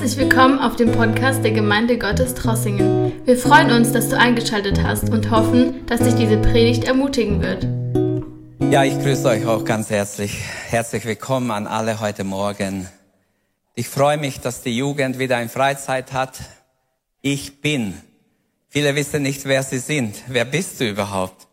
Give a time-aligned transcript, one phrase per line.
[0.00, 3.20] Herzlich willkommen auf dem Podcast der Gemeinde Gottes Trossingen.
[3.26, 7.66] Wir freuen uns, dass du eingeschaltet hast und hoffen, dass dich diese Predigt ermutigen wird.
[8.72, 10.38] Ja, ich grüße euch auch ganz herzlich.
[10.68, 12.88] Herzlich willkommen an alle heute Morgen.
[13.74, 16.38] Ich freue mich, dass die Jugend wieder eine Freizeit hat.
[17.20, 18.00] Ich bin.
[18.68, 20.14] Viele wissen nicht, wer sie sind.
[20.28, 21.48] Wer bist du überhaupt?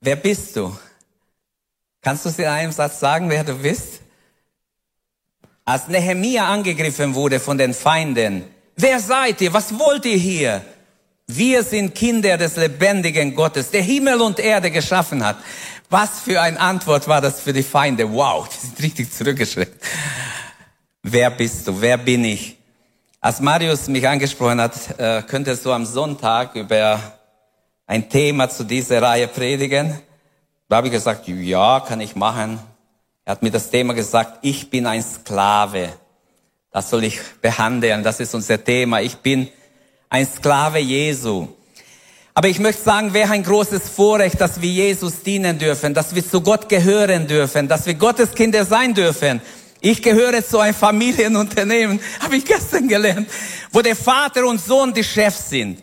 [0.00, 0.76] Wer bist du?
[2.02, 4.00] Kannst du es in einem Satz sagen, wer du bist?
[5.66, 8.44] Als Nehemia angegriffen wurde von den Feinden,
[8.76, 9.52] wer seid ihr?
[9.52, 10.62] Was wollt ihr hier?
[11.26, 15.36] Wir sind Kinder des lebendigen Gottes, der Himmel und Erde geschaffen hat.
[15.88, 18.12] Was für eine Antwort war das für die Feinde?
[18.12, 19.82] Wow, die sind richtig zurückgeschreckt.
[21.02, 21.80] Wer bist du?
[21.80, 22.56] Wer bin ich?
[23.20, 27.00] Als Marius mich angesprochen hat, äh, könntest du am Sonntag über
[27.86, 29.98] ein Thema zu dieser Reihe predigen.
[30.68, 32.58] Da habe ich gesagt, ja, kann ich machen.
[33.26, 35.94] Er hat mir das Thema gesagt, ich bin ein Sklave.
[36.70, 38.02] Das soll ich behandeln.
[38.02, 39.00] Das ist unser Thema.
[39.00, 39.48] Ich bin
[40.10, 41.48] ein Sklave Jesu.
[42.34, 46.28] Aber ich möchte sagen, wäre ein großes Vorrecht, dass wir Jesus dienen dürfen, dass wir
[46.28, 49.40] zu Gott gehören dürfen, dass wir Gottes Kinder sein dürfen.
[49.80, 53.30] Ich gehöre zu einem Familienunternehmen, habe ich gestern gelernt,
[53.70, 55.82] wo der Vater und Sohn die Chefs sind.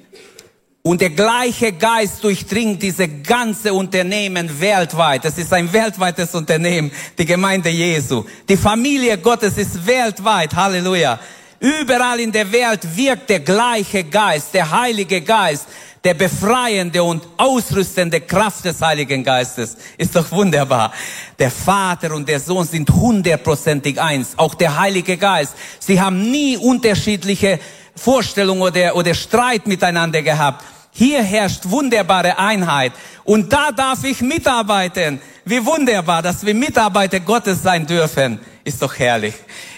[0.84, 5.24] Und der gleiche Geist durchdringt diese ganze Unternehmen weltweit.
[5.26, 8.26] Es ist ein weltweites Unternehmen, die Gemeinde Jesu.
[8.50, 10.56] Die Familie Gottes ist weltweit.
[10.56, 11.20] Halleluja.
[11.60, 15.68] Überall in der Welt wirkt der gleiche Geist, der Heilige Geist,
[16.04, 19.78] der befreiende und ausrüstende Kraft des Heiligen Geistes.
[20.00, 20.92] Ist doch wunderbar.
[21.38, 24.34] Der Vater und der Sohn sind hundertprozentig eins.
[24.38, 25.54] Auch der Heilige Geist.
[25.78, 27.60] Sie haben nie unterschiedliche
[27.96, 30.64] Vorstellung oder, oder Streit miteinander gehabt.
[30.92, 32.92] Hier herrscht wunderbare Einheit.
[33.24, 35.22] Und da darf ich mitarbeiten.
[35.46, 38.40] Wie wunderbar, dass wir Mitarbeiter Gottes sein dürfen.
[38.64, 39.34] Ist doch herrlich.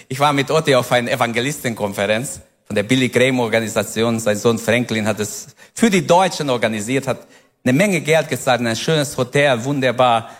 [0.08, 4.18] Ich war mit Otti auf einer Evangelistenkonferenz von der Billy Graham Organisation.
[4.18, 7.26] Sein Sohn Franklin hat es für die Deutschen organisiert, hat
[7.64, 10.30] eine Menge Geld gezahlt, ein schönes Hotel, wunderbar.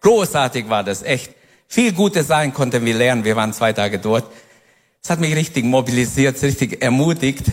[0.00, 1.32] Großartig war das, echt.
[1.68, 3.24] Viel Gutes sein konnten wir lernen.
[3.24, 4.24] Wir waren zwei Tage dort.
[5.06, 7.44] Es hat mich richtig mobilisiert, richtig ermutigt.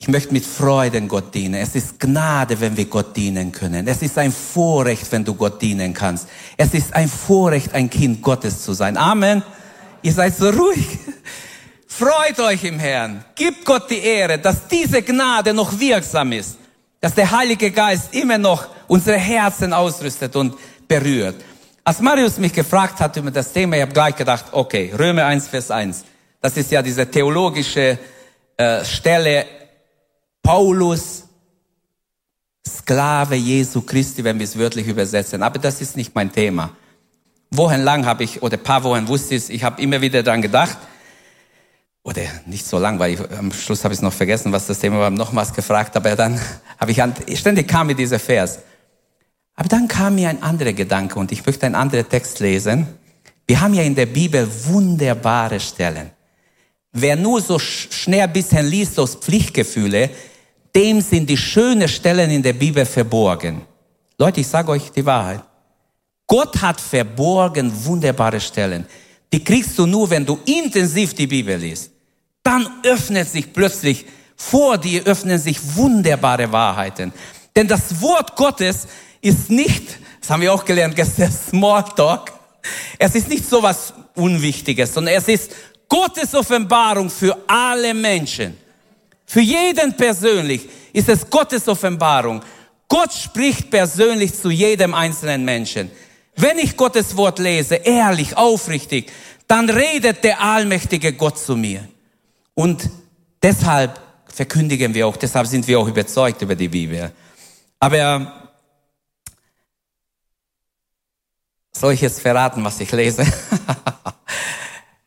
[0.00, 1.54] Ich möchte mit Freuden Gott dienen.
[1.54, 3.86] Es ist Gnade, wenn wir Gott dienen können.
[3.86, 6.26] Es ist ein Vorrecht, wenn du Gott dienen kannst.
[6.56, 8.96] Es ist ein Vorrecht, ein Kind Gottes zu sein.
[8.96, 9.44] Amen.
[10.02, 10.98] Ihr seid so ruhig.
[11.86, 13.24] Freut euch im Herrn.
[13.36, 16.58] Gebt Gott die Ehre, dass diese Gnade noch wirksam ist.
[17.00, 20.56] Dass der Heilige Geist immer noch unsere Herzen ausrüstet und
[20.88, 21.36] berührt.
[21.84, 25.46] Als Marius mich gefragt hat über das Thema, ich habe gleich gedacht, okay, Römer 1,
[25.46, 26.04] Vers 1.
[26.44, 27.98] Das ist ja diese theologische
[28.58, 29.46] äh, Stelle.
[30.42, 31.24] Paulus,
[32.68, 35.42] Sklave Jesu Christi, wenn wir es wörtlich übersetzen.
[35.42, 36.76] Aber das ist nicht mein Thema.
[37.50, 40.76] Wochenlang habe ich, oder paar Wochen wusste ich, ich habe immer wieder daran gedacht,
[42.02, 44.80] oder nicht so lang, weil ich, am Schluss habe ich es noch vergessen, was das
[44.80, 46.38] Thema war, nochmals gefragt, aber dann
[46.78, 48.58] habe ich, ständig kam mir dieser Vers.
[49.54, 52.86] Aber dann kam mir ein anderer Gedanke und ich möchte einen anderen Text lesen.
[53.46, 56.10] Wir haben ja in der Bibel wunderbare Stellen.
[56.96, 60.10] Wer nur so schnell ein bisschen liest aus Pflichtgefühle,
[60.76, 63.62] dem sind die schönen Stellen in der Bibel verborgen.
[64.16, 65.42] Leute, ich sage euch die Wahrheit.
[66.28, 68.86] Gott hat verborgen wunderbare Stellen.
[69.32, 71.90] Die kriegst du nur, wenn du intensiv die Bibel liest.
[72.44, 74.06] Dann öffnet sich plötzlich,
[74.36, 77.12] vor dir öffnen sich wunderbare Wahrheiten.
[77.56, 78.86] Denn das Wort Gottes
[79.20, 82.32] ist nicht, das haben wir auch gelernt gestern, Smalltalk.
[83.00, 85.50] Es ist nicht so was Unwichtiges, sondern es ist
[85.88, 88.56] Gottes Offenbarung für alle Menschen.
[89.26, 92.42] Für jeden persönlich ist es Gottes Offenbarung.
[92.88, 95.90] Gott spricht persönlich zu jedem einzelnen Menschen.
[96.36, 99.10] Wenn ich Gottes Wort lese, ehrlich, aufrichtig,
[99.46, 101.86] dann redet der allmächtige Gott zu mir.
[102.54, 102.88] Und
[103.42, 107.12] deshalb verkündigen wir auch, deshalb sind wir auch überzeugt über die Bibel.
[107.78, 108.50] Aber
[111.72, 113.26] soll ich jetzt verraten, was ich lese?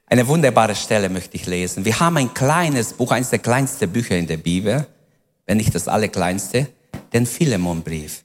[0.10, 1.84] Eine wunderbare Stelle möchte ich lesen.
[1.84, 4.88] Wir haben ein kleines Buch, eines der kleinsten Bücher in der Bibel,
[5.46, 6.68] wenn nicht das allerkleinste,
[7.12, 8.24] den Philemonbrief.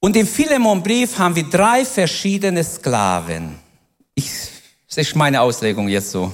[0.00, 3.58] Und im Philemonbrief haben wir drei verschiedene Sklaven.
[4.14, 4.30] Ich,
[4.86, 6.32] das ist meine Auslegung jetzt so.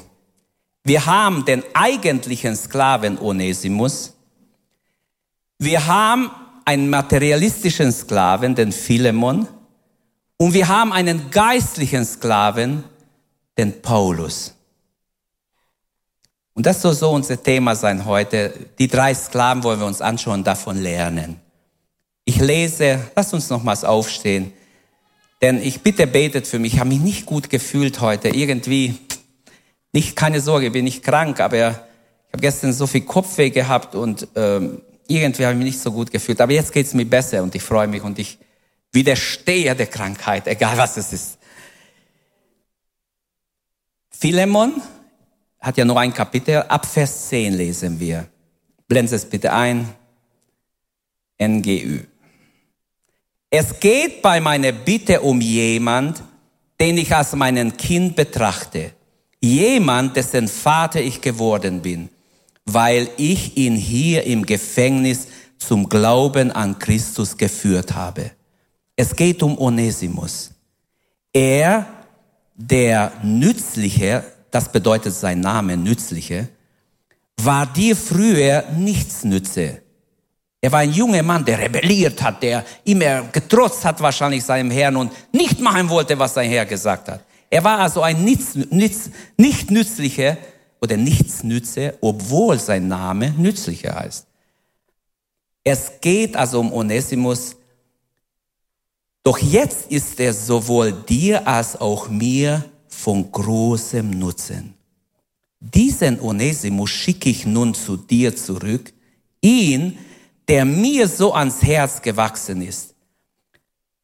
[0.84, 4.14] Wir haben den eigentlichen Sklaven Onesimus.
[5.58, 6.30] Wir haben
[6.64, 9.48] einen materialistischen Sklaven, den Philemon.
[10.36, 12.84] Und wir haben einen geistlichen Sklaven,
[13.56, 14.54] den Paulus.
[16.54, 18.52] Und das soll so unser Thema sein heute.
[18.78, 21.40] Die drei Sklaven wollen wir uns anschauen, davon lernen.
[22.24, 24.52] Ich lese, lasst uns nochmals aufstehen,
[25.42, 28.28] denn ich bitte betet für mich, ich habe mich nicht gut gefühlt heute.
[28.28, 28.94] Irgendwie,
[29.92, 34.26] nicht, keine Sorge, bin nicht krank, aber ich habe gestern so viel Kopfweh gehabt und
[34.36, 36.40] ähm, irgendwie habe ich mich nicht so gut gefühlt.
[36.40, 38.38] Aber jetzt geht's mir besser und ich freue mich und ich
[38.92, 41.38] widerstehe der Krankheit, egal was es ist.
[44.18, 44.80] Philemon
[45.60, 48.26] hat ja nur ein Kapitel, ab Vers 10 lesen wir.
[48.86, 49.88] Blende es bitte ein.
[51.42, 52.00] NGÜ.
[53.50, 56.22] Es geht bei meiner Bitte um jemand,
[56.80, 58.92] den ich als meinen Kind betrachte.
[59.40, 62.08] Jemand, dessen Vater ich geworden bin,
[62.64, 65.28] weil ich ihn hier im Gefängnis
[65.58, 68.30] zum Glauben an Christus geführt habe.
[68.96, 70.50] Es geht um Onesimus.
[71.32, 71.86] Er,
[72.54, 76.48] der Nützliche, das bedeutet sein Name, Nützliche,
[77.36, 79.82] war dir früher nichts nütze.
[80.60, 84.96] Er war ein junger Mann, der rebelliert hat, der immer getrotzt hat wahrscheinlich seinem Herrn
[84.96, 87.24] und nicht machen wollte, was sein Herr gesagt hat.
[87.50, 90.38] Er war also ein nichts, nichts, nicht nützlicher
[90.80, 94.26] oder nichtsnütze, obwohl sein Name nützlicher heißt.
[95.64, 97.56] Es geht also um Onesimus.
[99.24, 104.74] Doch jetzt ist er sowohl dir als auch mir von großem Nutzen.
[105.60, 108.92] Diesen Onesimus schicke ich nun zu dir zurück,
[109.40, 109.98] ihn,
[110.46, 112.94] der mir so ans Herz gewachsen ist,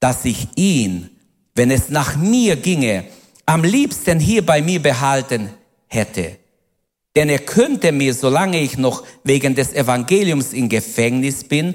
[0.01, 1.11] dass ich ihn,
[1.55, 3.05] wenn es nach mir ginge,
[3.45, 5.51] am liebsten hier bei mir behalten
[5.87, 6.39] hätte.
[7.15, 11.75] Denn er könnte mir, solange ich noch wegen des Evangeliums in Gefängnis bin,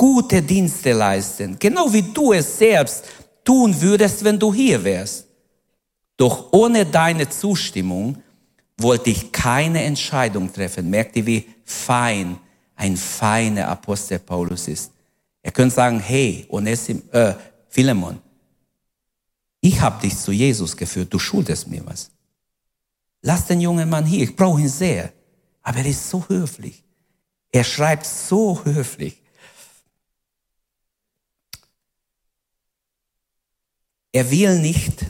[0.00, 3.04] gute Dienste leisten, genau wie du es selbst
[3.44, 5.26] tun würdest, wenn du hier wärst.
[6.16, 8.16] Doch ohne deine Zustimmung
[8.78, 10.88] wollte ich keine Entscheidung treffen.
[10.88, 12.38] Merkt ihr, wie fein
[12.76, 14.90] ein feiner Apostel Paulus ist?
[15.42, 17.34] Er könnte sagen, hey, Onesim, äh,
[17.68, 18.18] Philemon,
[19.60, 22.10] ich habe dich zu Jesus geführt, du schuldest mir was.
[23.20, 25.12] Lass den jungen Mann hier, ich brauche ihn sehr.
[25.60, 26.82] Aber er ist so höflich.
[27.52, 29.20] Er schreibt so höflich.
[34.12, 35.04] Er will nicht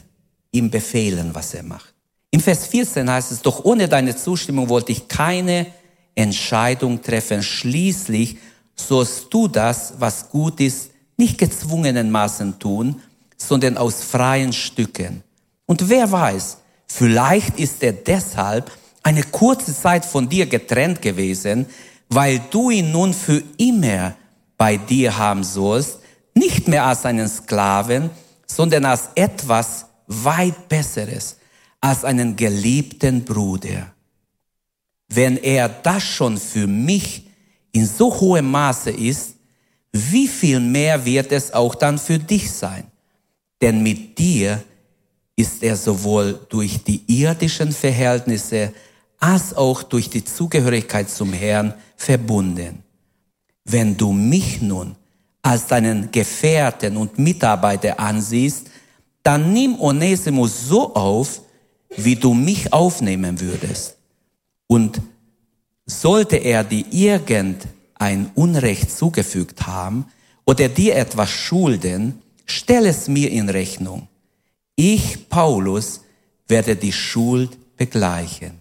[0.52, 1.94] ihm befehlen, was er macht.
[2.30, 5.66] Im Vers 14 heißt es, doch ohne deine Zustimmung wollte ich keine
[6.14, 7.42] Entscheidung treffen.
[7.42, 8.36] Schließlich
[8.76, 13.00] sollst du das, was gut ist, nicht gezwungenen Maßen tun,
[13.36, 15.22] sondern aus freien Stücken.
[15.66, 18.70] Und wer weiß, vielleicht ist er deshalb
[19.02, 21.66] eine kurze Zeit von dir getrennt gewesen,
[22.08, 24.14] weil du ihn nun für immer
[24.56, 26.00] bei dir haben sollst,
[26.34, 28.10] nicht mehr als einen Sklaven,
[28.56, 31.36] sondern als etwas weit Besseres,
[31.80, 33.92] als einen geliebten Bruder.
[35.08, 37.28] Wenn er das schon für mich
[37.72, 39.36] in so hohem Maße ist,
[39.92, 42.84] wie viel mehr wird es auch dann für dich sein?
[43.60, 44.62] Denn mit dir
[45.36, 48.72] ist er sowohl durch die irdischen Verhältnisse
[49.18, 52.82] als auch durch die Zugehörigkeit zum Herrn verbunden.
[53.64, 54.96] Wenn du mich nun
[55.42, 58.68] als deinen Gefährten und Mitarbeiter ansiehst,
[59.22, 61.42] dann nimm Onesimus so auf,
[61.96, 63.96] wie du mich aufnehmen würdest.
[64.66, 65.00] Und
[65.86, 70.06] sollte er dir irgendein Unrecht zugefügt haben
[70.44, 74.08] oder dir etwas schulden, Stell es mir in Rechnung.
[74.74, 76.00] Ich, Paulus,
[76.48, 78.60] werde die Schuld begleichen.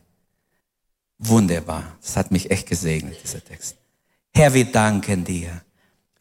[1.17, 1.97] Wunderbar.
[1.99, 3.77] Das hat mich echt gesegnet, dieser Text.
[4.31, 5.63] Herr, wir danken dir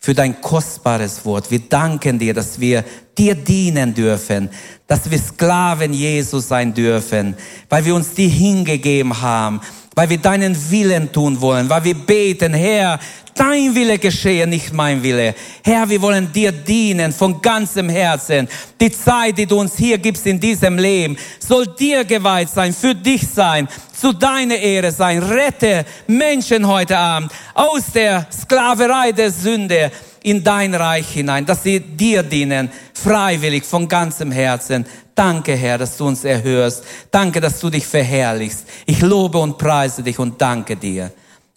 [0.08, 1.50] für dein kostbares Wort.
[1.50, 2.82] Wir danken dir, dass wir
[3.18, 4.48] dir dienen dürfen,
[4.86, 7.34] dass wir Sklaven Jesus sein dürfen,
[7.68, 9.60] weil wir uns dir hingegeben haben,
[9.98, 13.00] weil wir deinen Willen tun wollen, weil wir beten, Herr,
[13.34, 15.34] dein Wille geschehe, nicht mein Wille.
[15.64, 18.46] Herr, wir wollen dir dienen von ganzem Herzen.
[18.80, 22.94] Die Zeit, die du uns hier gibst in diesem Leben, soll dir geweiht sein, für
[22.94, 25.20] dich sein, zu deiner Ehre sein.
[25.20, 29.90] Rette Menschen heute Abend aus der Sklaverei der Sünde
[30.22, 34.86] in dein Reich hinein, dass sie dir dienen, freiwillig, von ganzem Herzen.
[35.18, 36.84] Danke, Herr, dass du uns erhörst.
[37.10, 38.64] Danke, dass du dich verherrlichst.
[38.86, 41.12] Ich lobe und preise dich und danke dir.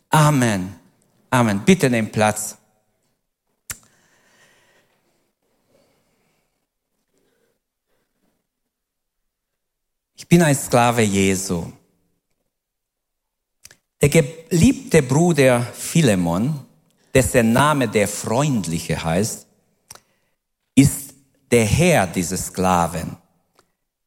[0.09, 0.73] Amen.
[1.29, 1.59] Amen.
[1.63, 2.57] Bitte nehmt Platz.
[10.15, 11.71] Ich bin ein Sklave Jesu.
[14.01, 16.65] Der geliebte Bruder Philemon,
[17.13, 19.45] dessen Name der Freundliche heißt,
[20.73, 21.13] ist
[21.51, 23.20] der Herr dieses Sklaven.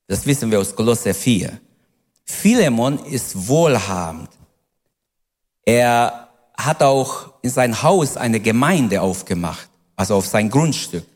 [0.06, 1.60] Das wissen wir aus Kolosse 4.
[2.24, 4.28] Philemon ist wohlhabend.
[5.64, 11.06] Er hat auch in sein Haus eine Gemeinde aufgemacht, also auf sein Grundstück.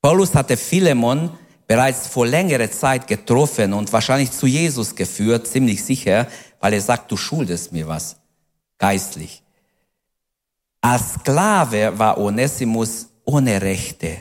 [0.00, 1.30] Paulus hatte Philemon
[1.66, 6.26] bereits vor längerer Zeit getroffen und wahrscheinlich zu Jesus geführt, ziemlich sicher,
[6.60, 8.16] weil er sagt, du schuldest mir was,
[8.78, 9.42] geistlich.
[10.80, 14.18] Als Sklave war Onesimus ohne Rechte.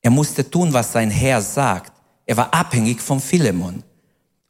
[0.00, 1.92] Er musste tun, was sein Herr sagt.
[2.26, 3.82] Er war abhängig von Philemon.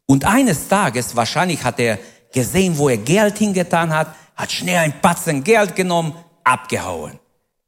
[0.07, 1.99] Und eines Tages, wahrscheinlich hat er
[2.33, 6.15] gesehen, wo er Geld hingetan hat, hat schnell ein Batzen Geld genommen,
[6.45, 7.19] abgehauen.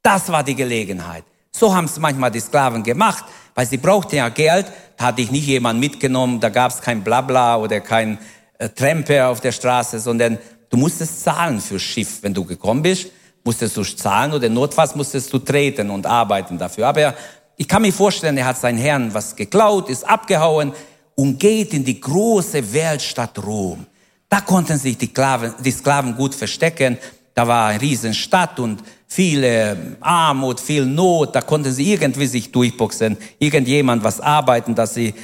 [0.02, 1.24] Das war die Gelegenheit.
[1.50, 4.66] So haben es manchmal die Sklaven gemacht, weil sie brauchten ja Geld.
[4.96, 8.18] Da hatte ich nicht jemand mitgenommen, da gab es kein Blabla oder kein
[8.58, 12.22] äh, Tramper auf der Straße, sondern du musstest zahlen fürs Schiff.
[12.22, 13.06] Wenn du gekommen bist,
[13.44, 16.88] musstest du zahlen oder notfalls musstest du treten und arbeiten dafür.
[16.88, 17.14] Aber
[17.56, 20.72] ich kann mir vorstellen, er hat seinen Herrn was geklaut, ist abgehauen
[21.14, 23.86] und geht in die große Weltstadt Rom.
[24.28, 26.98] Da konnten sich die Sklaven, die Sklaven gut verstecken.
[27.34, 31.34] Da war eine Riesenstadt und viele Armut, viel Not.
[31.34, 35.14] Da konnten sie irgendwie sich durchboxen, irgendjemand was arbeiten, dass sie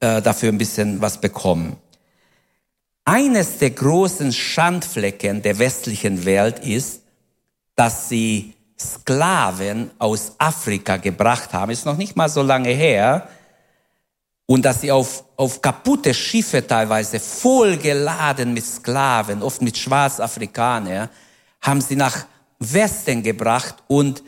[0.00, 1.76] äh, dafür ein bisschen was bekommen.
[3.04, 7.02] Eines der großen Schandflecken der westlichen Welt ist,
[7.76, 11.70] dass sie Sklaven aus Afrika gebracht haben.
[11.70, 13.28] Ist noch nicht mal so lange her
[14.46, 21.08] und dass sie auf, auf kaputte Schiffe teilweise vollgeladen mit Sklaven, oft mit Schwarzafrikanern,
[21.62, 22.26] haben sie nach
[22.58, 24.22] Westen gebracht und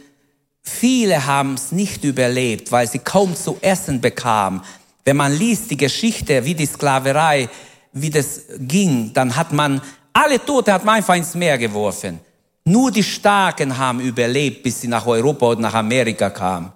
[0.63, 4.63] viele haben es nicht überlebt, weil sie kaum zu essen bekamen.
[5.05, 7.49] Wenn man liest die Geschichte, wie die Sklaverei,
[7.93, 9.81] wie das ging, dann hat man
[10.13, 12.21] alle Tote hat man einfach ins Meer geworfen.
[12.69, 16.73] Nur die Starken haben überlebt, bis sie nach Europa und nach Amerika kamen.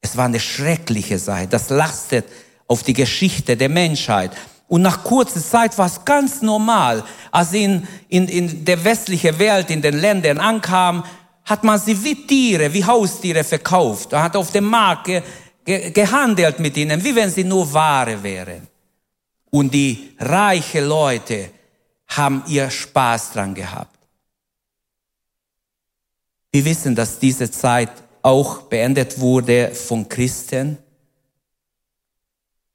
[0.00, 1.46] Es war eine schreckliche Sache.
[1.46, 2.24] Das lastet
[2.66, 4.30] auf die Geschichte der Menschheit.
[4.68, 9.38] Und nach kurzer Zeit war es ganz normal, als sie in, in, in der westlichen
[9.38, 11.04] Welt, in den Ländern ankam,
[11.44, 14.12] hat man sie wie Tiere, wie Haustiere verkauft.
[14.12, 15.22] Man hat auf dem Markt ge,
[15.62, 18.66] ge, gehandelt mit ihnen, wie wenn sie nur Ware wären.
[19.50, 21.50] Und die reichen Leute
[22.08, 23.97] haben ihr Spaß dran gehabt.
[26.58, 30.76] Wir wissen, dass diese Zeit auch beendet wurde von Christen,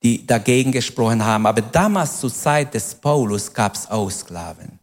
[0.01, 1.45] die dagegen gesprochen haben.
[1.45, 4.79] Aber damals zur Zeit des Paulus gab es auch Sklaven.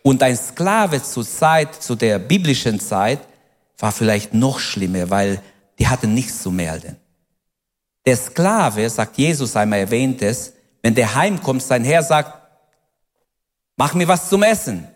[0.00, 3.20] Und ein Sklave zur Zeit, zu der biblischen Zeit,
[3.76, 5.42] war vielleicht noch schlimmer, weil
[5.78, 6.96] die hatten nichts zu melden.
[8.06, 12.32] Der Sklave, sagt Jesus einmal erwähnt es, wenn der heimkommt, sein Herr sagt,
[13.76, 14.88] mach mir was zum Essen.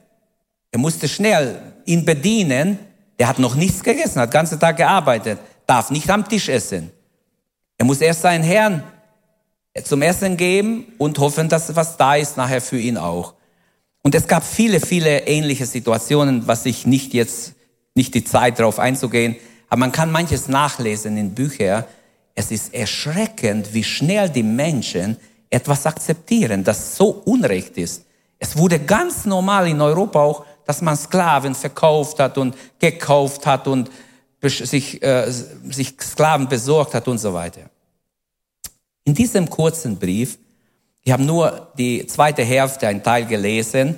[0.71, 2.79] Er musste schnell ihn bedienen.
[3.21, 6.91] Der hat noch nichts gegessen, hat den ganzen Tag gearbeitet, darf nicht am Tisch essen.
[7.77, 8.83] Er muss erst seinen Herrn
[9.85, 13.35] zum Essen geben und hoffen, dass was da ist nachher für ihn auch.
[14.03, 17.53] Und es gab viele, viele ähnliche Situationen, was ich nicht jetzt,
[17.95, 19.37] nicht die Zeit darauf einzugehen,
[19.69, 21.85] aber man kann manches nachlesen in Büchern.
[22.35, 25.19] Es ist erschreckend, wie schnell die Menschen
[25.51, 28.07] etwas akzeptieren, das so unrecht ist.
[28.39, 33.67] Es wurde ganz normal in Europa auch, dass man Sklaven verkauft hat und gekauft hat
[33.67, 33.91] und
[34.41, 37.63] sich, äh, sich Sklaven besorgt hat und so weiter.
[39.03, 40.39] In diesem kurzen Brief,
[41.03, 43.97] ich habe nur die zweite Hälfte, ein Teil gelesen,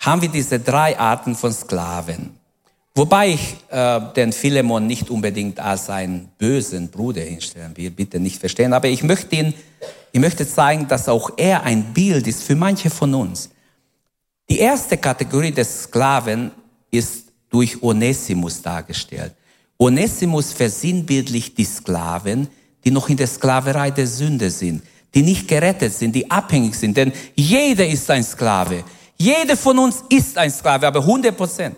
[0.00, 2.36] haben wir diese drei Arten von Sklaven.
[2.96, 8.40] Wobei ich äh, den Philemon nicht unbedingt als einen bösen Bruder hinstellen will, bitte nicht
[8.40, 9.54] verstehen, aber ich möchte ihn,
[10.10, 13.51] ich möchte zeigen, dass auch er ein Bild ist für manche von uns.
[14.48, 16.50] Die erste Kategorie des Sklaven
[16.90, 19.34] ist durch Onesimus dargestellt.
[19.78, 22.48] Onesimus versinnbildlicht die Sklaven,
[22.84, 24.82] die noch in der Sklaverei der Sünde sind,
[25.14, 26.96] die nicht gerettet sind, die abhängig sind.
[26.96, 28.84] Denn jeder ist ein Sklave.
[29.16, 31.76] Jeder von uns ist ein Sklave, aber 100 Prozent.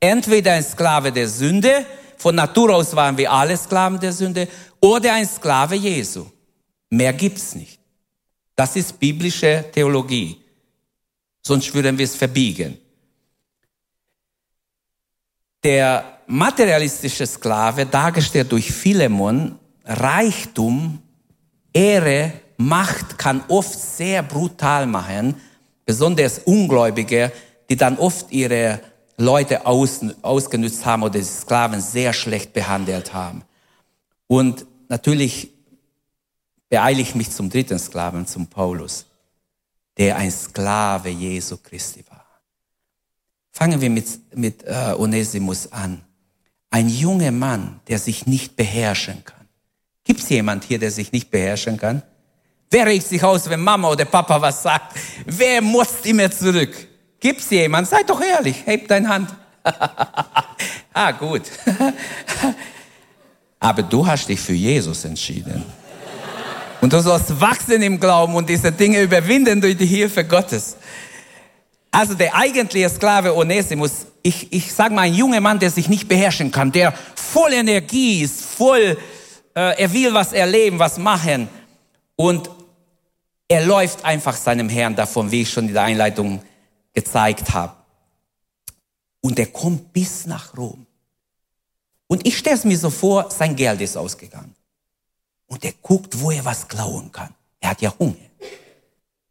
[0.00, 1.84] Entweder ein Sklave der Sünde,
[2.16, 4.48] von Natur aus waren wir alle Sklaven der Sünde,
[4.80, 6.26] oder ein Sklave Jesu.
[6.90, 7.78] Mehr gibt's nicht.
[8.54, 10.38] Das ist biblische Theologie.
[11.46, 12.76] Sonst würden wir es verbiegen.
[15.62, 21.00] Der materialistische Sklave, dargestellt durch Philemon, Reichtum,
[21.72, 25.36] Ehre, Macht kann oft sehr brutal machen,
[25.84, 27.30] besonders Ungläubige,
[27.70, 28.80] die dann oft ihre
[29.16, 33.44] Leute aus, ausgenutzt haben oder die Sklaven sehr schlecht behandelt haben.
[34.26, 35.52] Und natürlich
[36.68, 39.06] beeile ich mich zum dritten Sklaven, zum Paulus,
[39.96, 42.26] der ein Sklave Jesu Christi war.
[43.52, 46.02] Fangen wir mit, mit äh, Onesimus an.
[46.70, 49.48] Ein junger Mann, der sich nicht beherrschen kann.
[50.04, 52.02] Gibt es jemand hier, der sich nicht beherrschen kann?
[52.70, 54.96] Wer regt sich aus, wenn Mama oder Papa was sagt?
[55.24, 56.74] Wer muss immer zurück?
[57.18, 57.88] Gibt es jemand?
[57.88, 59.34] Seid doch ehrlich, hebt deine Hand.
[60.92, 61.42] ah, gut.
[63.58, 65.64] Aber du hast dich für Jesus entschieden.
[66.80, 70.76] Und du sollst wachsen im Glauben und diese Dinge überwinden durch die Hilfe Gottes.
[71.90, 76.08] Also der eigentliche Sklave Onesimus, ich, ich sage mal, ein junger Mann, der sich nicht
[76.08, 78.98] beherrschen kann, der voll Energie ist, voll,
[79.54, 81.48] äh, er will was erleben, was machen.
[82.16, 82.50] Und
[83.48, 86.42] er läuft einfach seinem Herrn davon, wie ich schon in der Einleitung
[86.92, 87.74] gezeigt habe.
[89.20, 90.86] Und er kommt bis nach Rom.
[92.08, 94.54] Und ich stelle es mir so vor, sein Geld ist ausgegangen.
[95.46, 97.34] Und er guckt, wo er was klauen kann.
[97.60, 98.16] Er hat ja Hunger.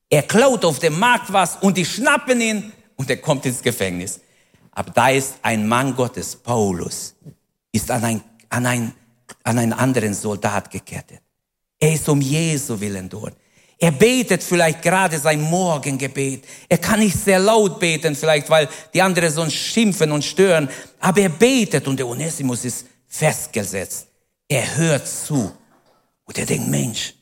[0.09, 4.19] Er klaut auf dem Markt was und die schnappen ihn und er kommt ins Gefängnis.
[4.71, 7.15] Aber da ist ein Mann Gottes, Paulus,
[7.71, 8.93] ist an, ein, an, ein,
[9.43, 11.21] an einen anderen Soldat gekettet.
[11.79, 13.35] Er ist um Jesu willen dort.
[13.77, 16.45] Er betet vielleicht gerade sein Morgengebet.
[16.69, 20.69] Er kann nicht sehr laut beten, vielleicht, weil die anderen sonst schimpfen und stören.
[20.99, 24.07] Aber er betet und der Onesimus ist festgesetzt.
[24.47, 25.51] Er hört zu.
[26.25, 27.13] Und er denkt, Mensch,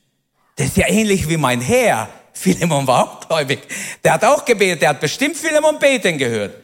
[0.56, 2.08] das ist ja ähnlich wie mein Herr.
[2.32, 3.60] Philemon war auch gläubig.
[4.02, 4.82] Der hat auch gebetet.
[4.82, 6.62] Der hat bestimmt Philemon beten gehört.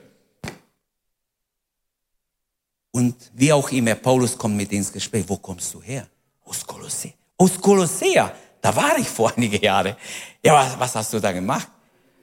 [2.90, 5.24] Und wie auch immer, Paulus kommt mit ins Gespräch.
[5.28, 6.08] Wo kommst du her?
[6.44, 7.14] Aus Kolossee.
[7.36, 8.34] Aus Kolossea.
[8.60, 9.96] Da war ich vor einige Jahre.
[10.44, 11.68] Ja, was, was hast du da gemacht?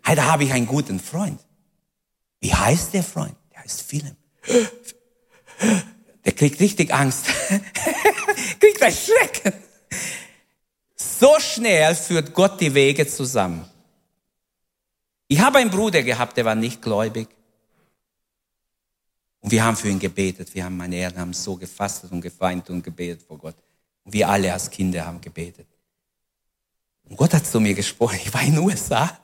[0.04, 1.40] Hey, da habe ich einen guten Freund.
[2.40, 3.36] Wie heißt der Freund?
[3.54, 4.16] Der heißt Philem.
[6.26, 7.28] Der kriegt richtig Angst.
[8.60, 9.54] kriegt ein Schrecken.
[11.20, 13.66] So schnell führt Gott die Wege zusammen.
[15.28, 17.28] Ich habe einen Bruder gehabt, der war nicht gläubig.
[19.40, 20.54] Und wir haben für ihn gebetet.
[20.54, 23.56] Wir haben, meine Eltern haben so gefastet und gefeind und gebetet vor Gott.
[24.04, 25.68] Und wir alle als Kinder haben gebetet.
[27.10, 28.20] Und Gott hat zu mir gesprochen.
[28.24, 29.18] Ich war in den USA.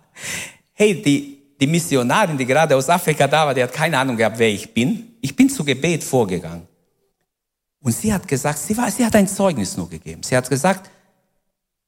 [0.73, 4.39] Hey, die, die Missionarin, die gerade aus Afrika da war, die hat keine Ahnung gehabt,
[4.39, 5.15] wer ich bin.
[5.21, 6.67] Ich bin zu Gebet vorgegangen.
[7.81, 10.23] Und sie hat gesagt, sie, war, sie hat ein Zeugnis nur gegeben.
[10.23, 10.89] Sie hat gesagt,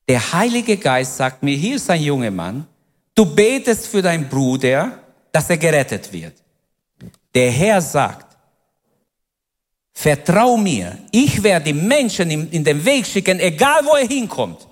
[0.07, 2.67] der Heilige Geist sagt mir, hier ist ein junger Mann,
[3.13, 4.99] du betest für deinen Bruder,
[5.31, 6.33] dass er gerettet wird.
[7.33, 8.37] Der Herr sagt,
[9.93, 14.67] vertrau mir, ich werde die Menschen in, den Weg schicken, egal wo er hinkommt.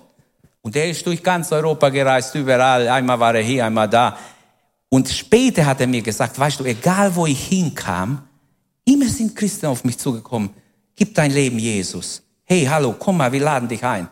[0.62, 2.88] Und er ist durch ganz Europa gereist, überall.
[2.88, 4.16] Einmal war er hier, einmal da.
[4.88, 8.26] Und später hat er mir gesagt, weißt du, egal wo ich hinkam,
[8.84, 10.50] immer sind Christen auf mich zugekommen.
[10.96, 12.22] Gib dein Leben Jesus.
[12.44, 14.08] Hey, hallo, komm mal, wir laden dich ein.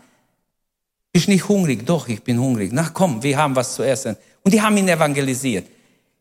[1.12, 1.84] Bist nicht hungrig?
[1.86, 2.70] Doch, ich bin hungrig.
[2.72, 4.16] Na komm, wir haben was zu essen.
[4.42, 5.66] Und die haben ihn evangelisiert.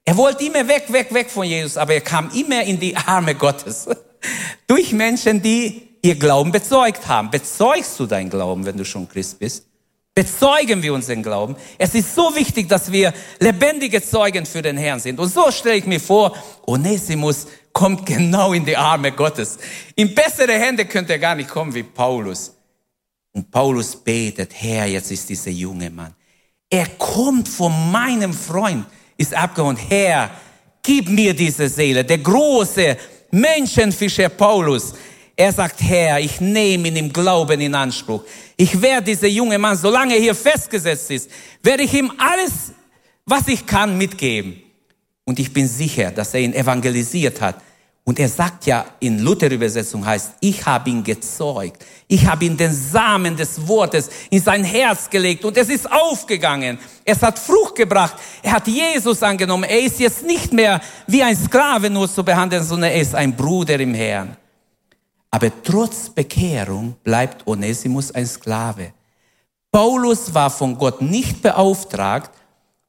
[0.03, 3.35] Er wollte immer weg, weg, weg von Jesus, aber er kam immer in die Arme
[3.35, 3.87] Gottes.
[4.67, 7.29] Durch Menschen, die ihr Glauben bezeugt haben.
[7.29, 9.65] Bezeugst du dein Glauben, wenn du schon Christ bist?
[10.13, 11.55] bezeugen wir unseren Glauben.
[11.77, 15.19] Es ist so wichtig, dass wir lebendige Zeugen für den Herrn sind.
[15.19, 16.35] Und so stelle ich mir vor,
[16.67, 19.57] Onesimus kommt genau in die Arme Gottes.
[19.95, 22.53] In bessere Hände könnte er gar nicht kommen wie Paulus.
[23.33, 26.13] Und Paulus betet, Herr, jetzt ist dieser junge Mann.
[26.69, 28.85] Er kommt von meinem Freund,
[29.17, 29.77] ist abgehauen.
[29.77, 30.31] Herr,
[30.83, 32.03] gib mir diese Seele.
[32.03, 32.97] Der große
[33.31, 34.93] Menschenfischer Paulus,
[35.35, 38.23] er sagt, Herr, ich nehme ihn im Glauben in Anspruch.
[38.57, 41.29] Ich werde dieser junge Mann, solange er hier festgesetzt ist,
[41.63, 42.73] werde ich ihm alles,
[43.25, 44.61] was ich kann, mitgeben.
[45.23, 47.61] Und ich bin sicher, dass er ihn evangelisiert hat.
[48.03, 51.85] Und er sagt ja in Luther-Übersetzung heißt, ich habe ihn gezeugt.
[52.07, 56.79] Ich habe ihn den Samen des Wortes in sein Herz gelegt und es ist aufgegangen.
[57.05, 58.15] Es hat Frucht gebracht.
[58.41, 59.65] Er hat Jesus angenommen.
[59.65, 63.35] Er ist jetzt nicht mehr wie ein Sklave nur zu behandeln, sondern er ist ein
[63.35, 64.35] Bruder im Herrn.
[65.29, 68.93] Aber trotz Bekehrung bleibt Onesimus ein Sklave.
[69.71, 72.31] Paulus war von Gott nicht beauftragt,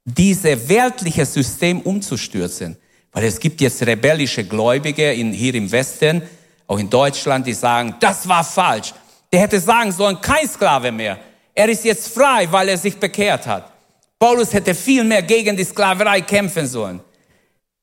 [0.05, 2.77] diese weltliche System umzustürzen.
[3.13, 6.23] Weil es gibt jetzt rebellische Gläubige in, hier im Westen,
[6.67, 8.95] auch in Deutschland, die sagen, das war falsch.
[9.33, 11.19] Der hätte sagen sollen, kein Sklave mehr.
[11.55, 13.71] Er ist jetzt frei, weil er sich bekehrt hat.
[14.19, 17.01] Paulus hätte viel mehr gegen die Sklaverei kämpfen sollen.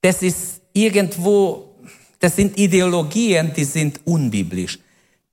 [0.01, 1.69] Das ist irgendwo
[2.19, 4.77] das sind Ideologien, die sind unbiblisch.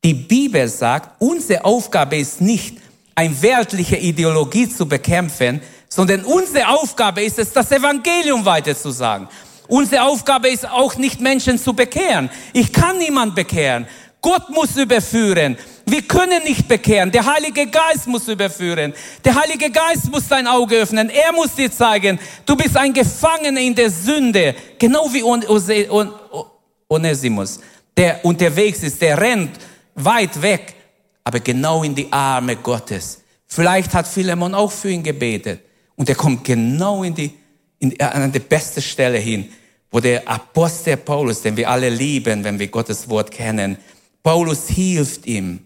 [0.04, 2.78] Die Bibel sagt, unsere Aufgabe ist nicht,
[3.14, 9.26] eine weltliche Ideologie zu bekämpfen, sondern unsere Aufgabe ist es, das Evangelium weiterzusagen.
[9.68, 12.30] Unsere Aufgabe ist auch nicht Menschen zu bekehren.
[12.52, 13.86] Ich kann niemand bekehren.
[14.20, 15.56] Gott muss überführen.
[15.84, 17.12] Wir können nicht bekehren.
[17.12, 18.92] Der Heilige Geist muss überführen.
[19.24, 21.10] Der Heilige Geist muss dein Auge öffnen.
[21.10, 24.56] Er muss dir zeigen, du bist ein Gefangener in der Sünde.
[24.78, 25.22] Genau wie
[26.88, 27.60] Onesimus,
[27.96, 29.58] der unterwegs ist, der rennt
[29.94, 30.74] weit weg,
[31.22, 33.22] aber genau in die Arme Gottes.
[33.46, 35.60] Vielleicht hat Philemon auch für ihn gebetet
[35.94, 37.32] und er kommt genau in die,
[37.78, 39.48] in, an die beste Stelle hin,
[39.90, 43.78] wo der Apostel Paulus, den wir alle lieben, wenn wir Gottes Wort kennen,
[44.22, 45.60] Paulus hilft ihm.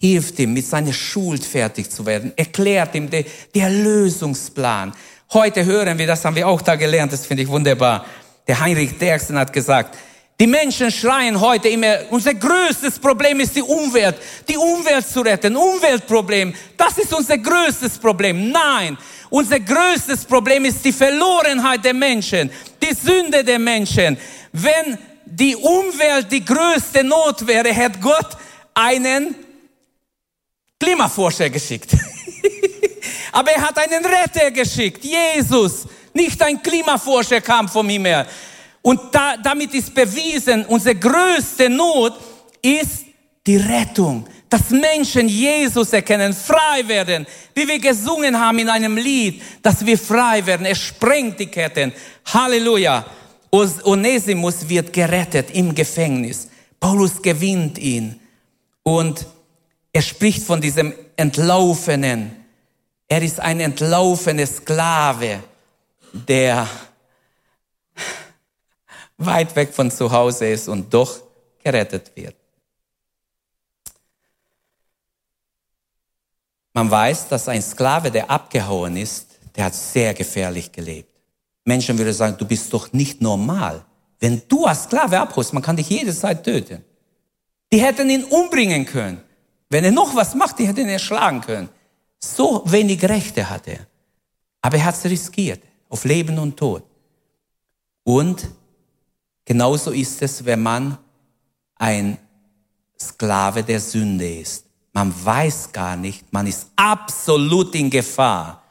[0.00, 4.94] hilft ihm, mit seiner Schuld fertig zu werden, erklärt ihm den, der Lösungsplan.
[5.32, 8.06] Heute hören wir, das haben wir auch da gelernt, das finde ich wunderbar.
[8.48, 9.96] Der Heinrich Derksen hat gesagt,
[10.40, 14.16] die Menschen schreien heute immer, unser größtes Problem ist die Umwelt,
[14.48, 18.50] die Umwelt zu retten, Umweltproblem, das ist unser größtes Problem.
[18.50, 18.96] Nein,
[19.30, 22.50] unser größtes Problem ist die Verlorenheit der Menschen,
[22.82, 24.18] die Sünde der Menschen.
[24.52, 28.36] Wenn die Umwelt die größte Not wäre, hätte Gott
[28.74, 29.34] einen
[30.78, 31.92] Klimaforscher geschickt.
[33.32, 35.86] Aber er hat einen Retter geschickt, Jesus.
[36.12, 38.26] Nicht ein Klimaforscher kam vom Himmel.
[38.82, 42.18] Und da, damit ist bewiesen, unsere größte Not
[42.62, 43.04] ist
[43.46, 44.26] die Rettung.
[44.50, 49.96] Dass Menschen Jesus erkennen, frei werden, wie wir gesungen haben in einem Lied, dass wir
[49.96, 50.66] frei werden.
[50.66, 51.92] Er sprengt die Ketten.
[52.26, 53.06] Halleluja.
[53.52, 56.48] Onesimus wird gerettet im Gefängnis.
[56.80, 58.20] Paulus gewinnt ihn.
[58.82, 59.24] Und
[59.92, 62.32] er spricht von diesem Entlaufenen.
[63.08, 65.40] Er ist ein entlaufener Sklave,
[66.12, 66.68] der
[69.18, 71.20] weit weg von zu Hause ist und doch
[71.62, 72.39] gerettet wird.
[76.72, 81.08] Man weiß, dass ein Sklave, der abgehauen ist, der hat sehr gefährlich gelebt.
[81.64, 83.84] Menschen würden sagen, du bist doch nicht normal.
[84.18, 86.84] Wenn du als Sklave abhaust, man kann dich jederzeit töten.
[87.72, 89.20] Die hätten ihn umbringen können.
[89.68, 91.68] Wenn er noch was macht, die hätten ihn erschlagen können.
[92.18, 93.86] So wenig Rechte hat er.
[94.62, 96.82] Aber er hat es riskiert, auf Leben und Tod.
[98.04, 98.48] Und
[99.50, 100.96] Genauso ist es, wenn man
[101.74, 102.18] ein
[102.96, 104.64] Sklave der Sünde ist.
[104.92, 108.62] Man weiß gar nicht, man ist absolut in Gefahr.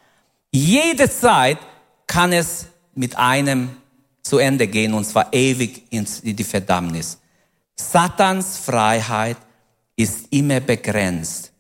[0.51, 1.59] Jede Zeit
[2.07, 3.69] kann es mit einem
[4.21, 7.19] zu Ende gehen, und zwar ewig in die Verdammnis.
[7.75, 9.37] Satans Freiheit
[9.95, 11.51] ist immer begrenzt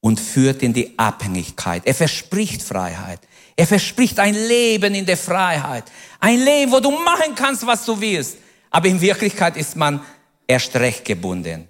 [0.00, 1.86] und führt in die Abhängigkeit.
[1.86, 3.20] Er verspricht Freiheit.
[3.56, 5.84] Er verspricht ein Leben in der Freiheit.
[6.20, 8.36] Ein Leben, wo du machen kannst, was du willst.
[8.70, 10.00] Aber in Wirklichkeit ist man
[10.46, 11.68] erst recht gebunden.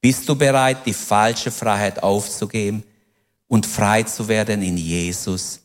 [0.00, 2.82] Bist du bereit, die falsche Freiheit aufzugeben
[3.48, 5.60] und frei zu werden in Jesus?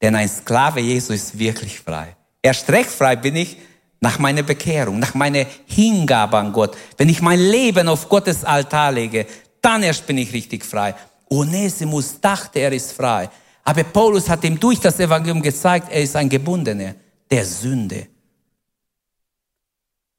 [0.00, 2.16] Denn ein Sklave Jesus ist wirklich frei.
[2.40, 3.56] Erst recht frei bin ich
[4.00, 6.76] nach meiner Bekehrung, nach meiner Hingabe an Gott.
[6.98, 9.26] Wenn ich mein Leben auf Gottes Altar lege,
[9.60, 10.94] dann erst bin ich richtig frei.
[11.30, 13.30] Onesimus dachte, er ist frei.
[13.64, 16.94] Aber Paulus hat ihm durch das Evangelium gezeigt, er ist ein Gebundener
[17.30, 18.06] der Sünde.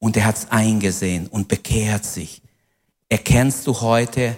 [0.00, 2.42] Und er hat es eingesehen und bekehrt sich.
[3.08, 4.36] Erkennst du heute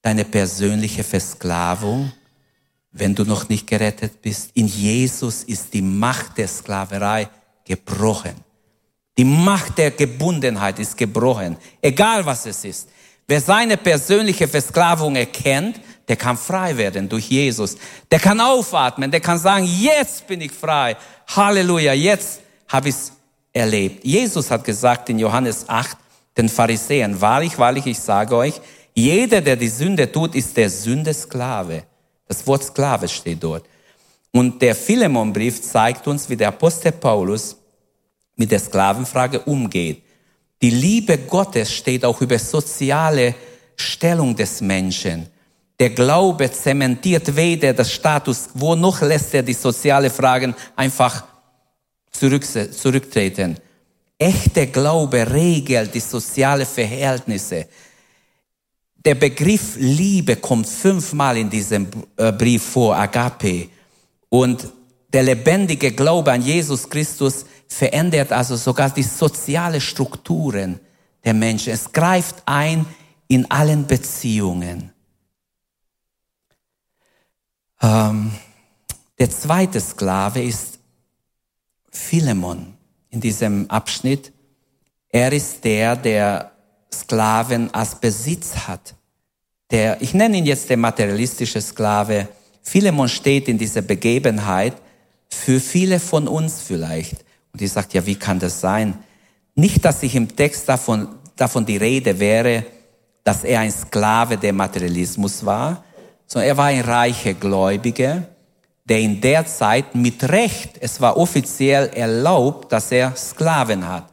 [0.00, 2.12] deine persönliche Versklavung,
[2.92, 4.50] wenn du noch nicht gerettet bist?
[4.54, 7.28] In Jesus ist die Macht der Sklaverei
[7.64, 8.34] gebrochen.
[9.18, 12.88] Die Macht der Gebundenheit ist gebrochen, egal was es ist.
[13.26, 17.76] Wer seine persönliche Versklavung erkennt, der kann frei werden durch Jesus.
[18.10, 20.96] Der kann aufatmen, der kann sagen, jetzt bin ich frei.
[21.26, 23.12] Halleluja, jetzt habe ich es
[23.52, 24.04] erlebt.
[24.04, 25.96] Jesus hat gesagt in Johannes 8,
[26.36, 28.60] den Pharisäern, wahrlich, wahrlich, ich sage euch,
[28.94, 31.84] jeder, der die Sünde tut, ist der Sündesklave.
[32.26, 33.64] Das Wort Sklave steht dort.
[34.32, 37.56] Und der Philemonbrief zeigt uns, wie der Apostel Paulus
[38.36, 40.02] mit der Sklavenfrage umgeht.
[40.62, 43.34] Die Liebe Gottes steht auch über soziale
[43.76, 45.26] Stellung des Menschen.
[45.78, 51.24] Der Glaube zementiert weder das Status quo, noch lässt er die soziale Fragen einfach
[52.10, 53.58] zurück, zurücktreten.
[54.18, 57.68] Echter Glaube regelt die soziale Verhältnisse.
[58.94, 63.68] Der Begriff Liebe kommt fünfmal in diesem äh, Brief vor, Agape.
[64.30, 64.72] Und
[65.12, 70.80] der lebendige Glaube an Jesus Christus verändert also sogar die soziale Strukturen
[71.24, 71.72] der Menschen.
[71.72, 72.86] Es greift ein
[73.28, 74.92] in allen Beziehungen.
[77.82, 78.32] Ähm,
[79.18, 80.78] der zweite Sklave ist
[81.90, 82.75] Philemon
[83.10, 84.32] in diesem Abschnitt.
[85.08, 86.52] Er ist der, der
[86.92, 88.94] Sklaven als Besitz hat.
[89.70, 92.28] Der, ich nenne ihn jetzt der materialistische Sklave.
[92.62, 94.74] Philemon steht in dieser Begebenheit
[95.28, 97.24] für viele von uns vielleicht.
[97.52, 98.98] Und ich sagt, ja, wie kann das sein?
[99.54, 102.64] Nicht, dass ich im Text davon, davon die Rede wäre,
[103.24, 105.84] dass er ein Sklave der Materialismus war,
[106.26, 108.28] sondern er war ein reicher Gläubiger,
[108.88, 114.12] der in der Zeit mit Recht, es war offiziell erlaubt, dass er Sklaven hat.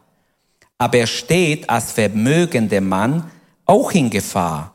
[0.78, 3.30] Aber er steht als vermögender Mann
[3.66, 4.74] auch in Gefahr,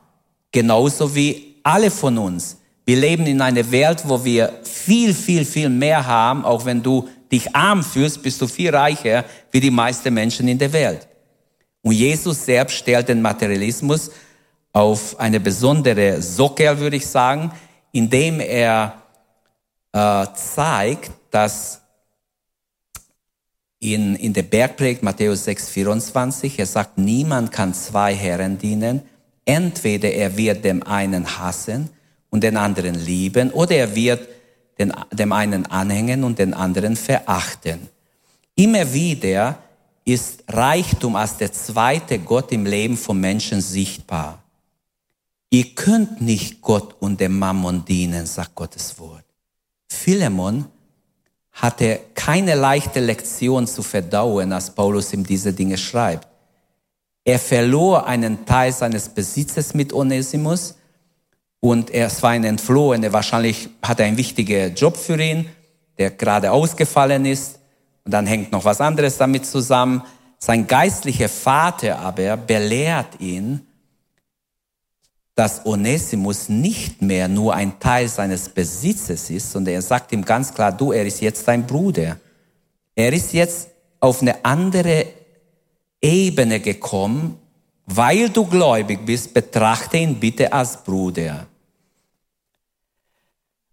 [0.53, 2.59] genauso wie alle von uns.
[2.87, 7.09] Wir leben in einer Welt, wo wir viel, viel, viel mehr haben, auch wenn du
[7.31, 11.07] dich arm fühlst, bist du viel reicher wie die meisten Menschen in der Welt.
[11.83, 14.11] Und Jesus selbst stellt den Materialismus
[14.73, 17.51] auf eine besondere Sockel, würde ich sagen,
[17.93, 18.95] indem er
[19.99, 21.81] äh, zeigt, dass
[23.81, 29.03] in, in der Bergpredigt Matthäus 6, 24, er sagt, niemand kann zwei Herren dienen.
[29.45, 31.91] Entweder er wird dem einen hassen
[32.31, 34.29] und den anderen lieben oder er wird
[34.79, 37.89] den, dem einen anhängen und den anderen verachten.
[38.55, 39.59] Immer wieder
[40.05, 44.43] ist Reichtum als der zweite Gott im Leben von Menschen sichtbar.
[45.51, 49.28] Ihr könnt nicht Gott und dem Mammon dienen, sagt Gottes Wort.
[49.89, 50.67] Philemon
[51.53, 56.29] hatte keine leichte Lektion zu verdauen, als Paulus ihm diese Dinge schreibt.
[57.25, 60.77] Er verlor einen Teil seines Besitzes mit Onesimus
[61.61, 63.13] und er war ein Entflohener.
[63.13, 65.47] Wahrscheinlich hat er einen wichtigen Job für ihn,
[65.99, 67.59] der gerade ausgefallen ist.
[68.05, 70.03] Und dann hängt noch was anderes damit zusammen.
[70.39, 73.67] Sein geistlicher Vater aber belehrt ihn,
[75.39, 80.53] dass Onesimus nicht mehr nur ein Teil seines Besitzes ist, sondern er sagt ihm ganz
[80.53, 82.19] klar, du, er ist jetzt dein Bruder.
[82.97, 83.69] Er ist jetzt
[84.01, 85.07] auf eine andere
[86.03, 87.39] Ebene gekommen,
[87.87, 91.47] weil du gläubig bist, betrachte ihn bitte als Bruder.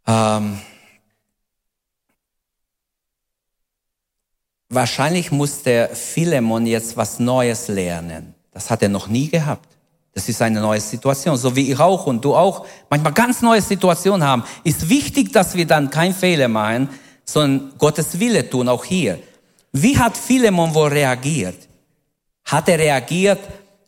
[0.05, 0.59] Ähm,
[4.69, 8.35] wahrscheinlich musste Philemon jetzt was Neues lernen.
[8.51, 9.74] Das hat er noch nie gehabt.
[10.15, 13.61] Das ist eine neue Situation, so wie ich auch und du auch manchmal ganz neue
[13.61, 14.45] Situationen haben.
[14.63, 16.87] Ist wichtig, dass wir dann kein Fehler machen,
[17.25, 19.19] sondern Gottes Wille tun, auch hier.
[19.73, 21.67] Wie hat Philemon wohl reagiert?
[22.45, 23.39] Hat er reagiert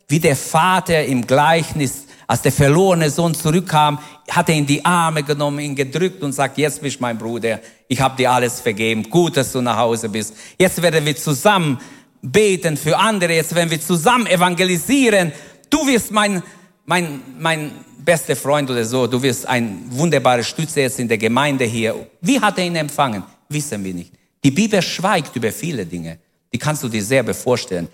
[0.06, 3.98] wie der Vater im Gleichnis, als der verlorene Sohn zurückkam,
[4.30, 8.00] hat er ihn die Arme genommen, ihn gedrückt und sagt, jetzt bist mein Bruder, ich
[8.00, 10.34] habe dir alles vergeben, gut, dass du nach Hause bist.
[10.58, 11.78] Jetzt werden wir zusammen
[12.20, 15.32] beten für andere, jetzt werden wir zusammen evangelisieren
[15.70, 16.42] du wirst mein,
[16.84, 17.72] mein, mein
[18.04, 22.06] bester Freund oder so, du wirst ein wunderbarer Stütze jetzt in der Gemeinde hier.
[22.20, 23.22] Wie hat er ihn empfangen?
[23.48, 24.12] Wissen wir nicht.
[24.42, 26.18] Die Bibel schweigt über viele Dinge.
[26.52, 27.88] Die kannst du dir selber vorstellen.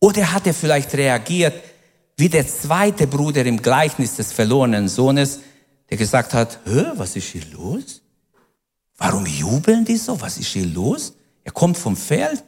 [0.00, 1.54] Oder hat er vielleicht reagiert
[2.16, 5.40] wie der zweite Bruder im Gleichnis des verlorenen Sohnes,
[5.90, 8.02] der gesagt hat, Hä, was ist hier los?
[8.98, 10.18] Warum jubeln die so?
[10.20, 11.14] Was ist hier los?
[11.44, 12.42] Er kommt vom Feld.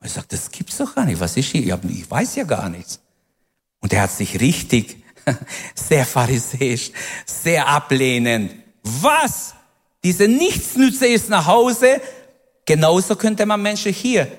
[0.00, 1.20] Und er sagt, das gibt's doch gar nicht.
[1.20, 1.78] Was ist hier?
[1.88, 3.00] Ich weiß ja gar nichts.
[3.80, 5.02] Und er hat sich richtig,
[5.74, 6.90] sehr pharisäisch,
[7.26, 8.52] sehr ablehnend.
[8.82, 9.54] Was?
[10.02, 12.00] Diese Nichtsnütze ist nach Hause.
[12.64, 14.30] Genauso könnte man Menschen hier.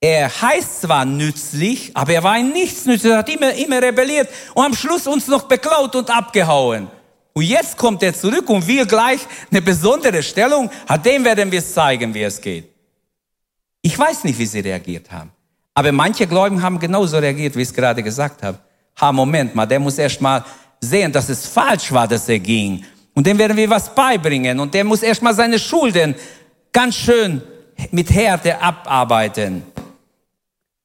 [0.00, 4.62] Er heißt zwar nützlich, aber er war ein Nichtsnütze, er hat immer, immer rebelliert und
[4.62, 6.88] am Schluss uns noch beklaut und abgehauen.
[7.32, 9.20] Und jetzt kommt er zurück und wir gleich
[9.50, 12.68] eine besondere Stellung, hat dem werden wir zeigen, wie es geht.
[13.80, 15.32] Ich weiß nicht, wie sie reagiert haben.
[15.74, 18.58] Aber manche Gläubigen haben genauso reagiert, wie ich es gerade gesagt habe.
[19.00, 20.44] Ha, Moment mal, der muss erst mal
[20.80, 22.84] sehen, dass es falsch war, dass er ging.
[23.14, 24.60] Und dem werden wir was beibringen.
[24.60, 26.14] Und der muss erst mal seine Schulden
[26.72, 27.42] ganz schön
[27.90, 29.62] mit Härte abarbeiten.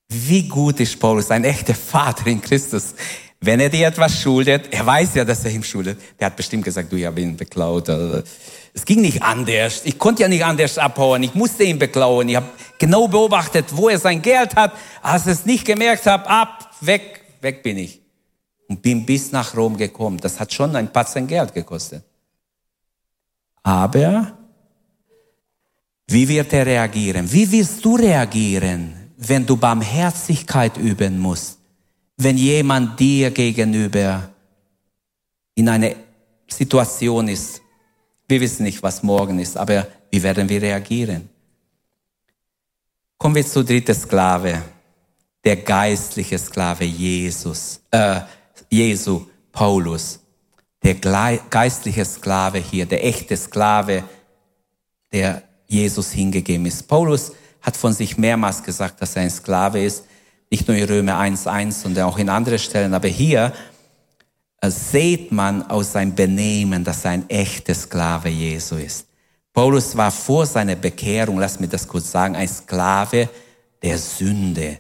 [0.08, 2.96] Wie gut ist Paulus, ein echter Vater in Christus.
[3.42, 6.00] Wenn er dir etwas schuldet, er weiß ja, dass er ihm schuldet.
[6.20, 7.88] Der hat bestimmt gesagt, du, ich habe ihn beklaut.
[7.88, 9.82] Es ging nicht anders.
[9.86, 11.24] Ich konnte ja nicht anders abhauen.
[11.24, 12.28] Ich musste ihn beklauen.
[12.28, 14.74] Ich habe genau beobachtet, wo er sein Geld hat.
[15.02, 18.02] Als ich es nicht gemerkt habe, ab, weg, weg bin ich.
[18.68, 20.20] Und bin bis nach Rom gekommen.
[20.20, 22.04] Das hat schon ein Batzen Geld gekostet.
[23.64, 24.34] Aber
[26.08, 27.32] wie wird er reagieren?
[27.32, 31.59] Wie wirst du reagieren, wenn du Barmherzigkeit üben musst?
[32.20, 34.30] Wenn jemand dir gegenüber
[35.56, 35.92] in einer
[36.48, 37.62] Situation ist.
[38.28, 41.30] Wir wissen nicht, was morgen ist, aber wie werden wir reagieren?
[43.18, 44.62] Kommen wir zu dritter Sklave,
[45.44, 48.22] der geistliche Sklave Jesus, äh,
[48.70, 50.20] Jesu, Paulus,
[50.84, 54.04] der geistliche Sklave hier, der echte Sklave,
[55.12, 56.86] der Jesus hingegeben ist.
[56.88, 60.04] Paulus hat von sich mehrmals gesagt, dass er ein Sklave ist.
[60.50, 62.94] Nicht nur in Römer 1.1, sondern auch in anderen Stellen.
[62.94, 63.54] Aber hier
[64.62, 69.08] äh, sieht man aus seinem Benehmen, dass er ein echter Sklave Jesu ist.
[69.54, 73.30] Paulus war vor seiner Bekehrung, lass mich das kurz sagen, ein Sklave
[73.82, 74.80] der Sünde,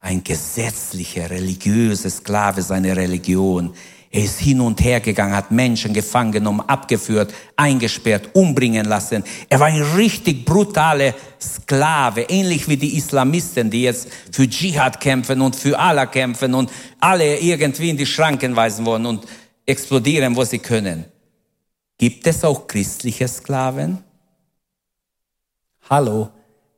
[0.00, 3.74] ein gesetzlicher, religiöser Sklave seiner Religion.
[4.14, 9.24] Er ist hin und her gegangen, hat Menschen gefangen genommen, abgeführt, eingesperrt, umbringen lassen.
[9.48, 15.40] Er war ein richtig brutaler Sklave, ähnlich wie die Islamisten, die jetzt für Dschihad kämpfen
[15.40, 16.70] und für Allah kämpfen und
[17.00, 19.26] alle irgendwie in die Schranken weisen wollen und
[19.64, 21.06] explodieren, wo sie können.
[21.96, 24.04] Gibt es auch christliche Sklaven?
[25.88, 26.28] Hallo?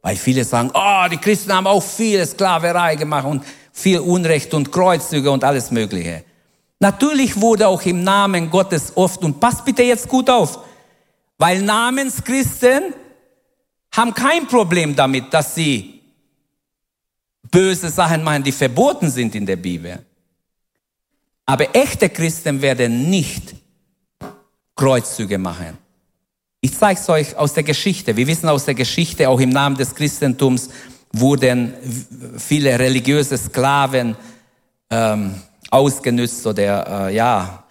[0.02, 3.42] Weil viele sagen, oh, die Christen haben auch viel Sklaverei gemacht und
[3.72, 6.22] viel Unrecht und Kreuzzüge und alles Mögliche.
[6.84, 10.58] Natürlich wurde auch im Namen Gottes oft, und passt bitte jetzt gut auf,
[11.38, 12.92] weil Namenschristen
[13.90, 16.02] haben kein Problem damit, dass sie
[17.50, 20.04] böse Sachen machen, die verboten sind in der Bibel.
[21.46, 23.54] Aber echte Christen werden nicht
[24.76, 25.78] Kreuzzüge machen.
[26.60, 28.14] Ich zeige es euch aus der Geschichte.
[28.14, 30.68] Wir wissen aus der Geschichte, auch im Namen des Christentums
[31.12, 31.72] wurden
[32.36, 34.16] viele religiöse Sklaven
[34.90, 35.34] ähm,
[35.74, 37.64] ausgenützt oder äh, ja,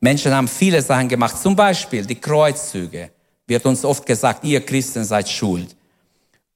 [0.00, 1.40] Menschen haben viele Sachen gemacht.
[1.40, 3.10] Zum Beispiel die Kreuzzüge.
[3.46, 5.76] Wird uns oft gesagt, ihr Christen seid schuld.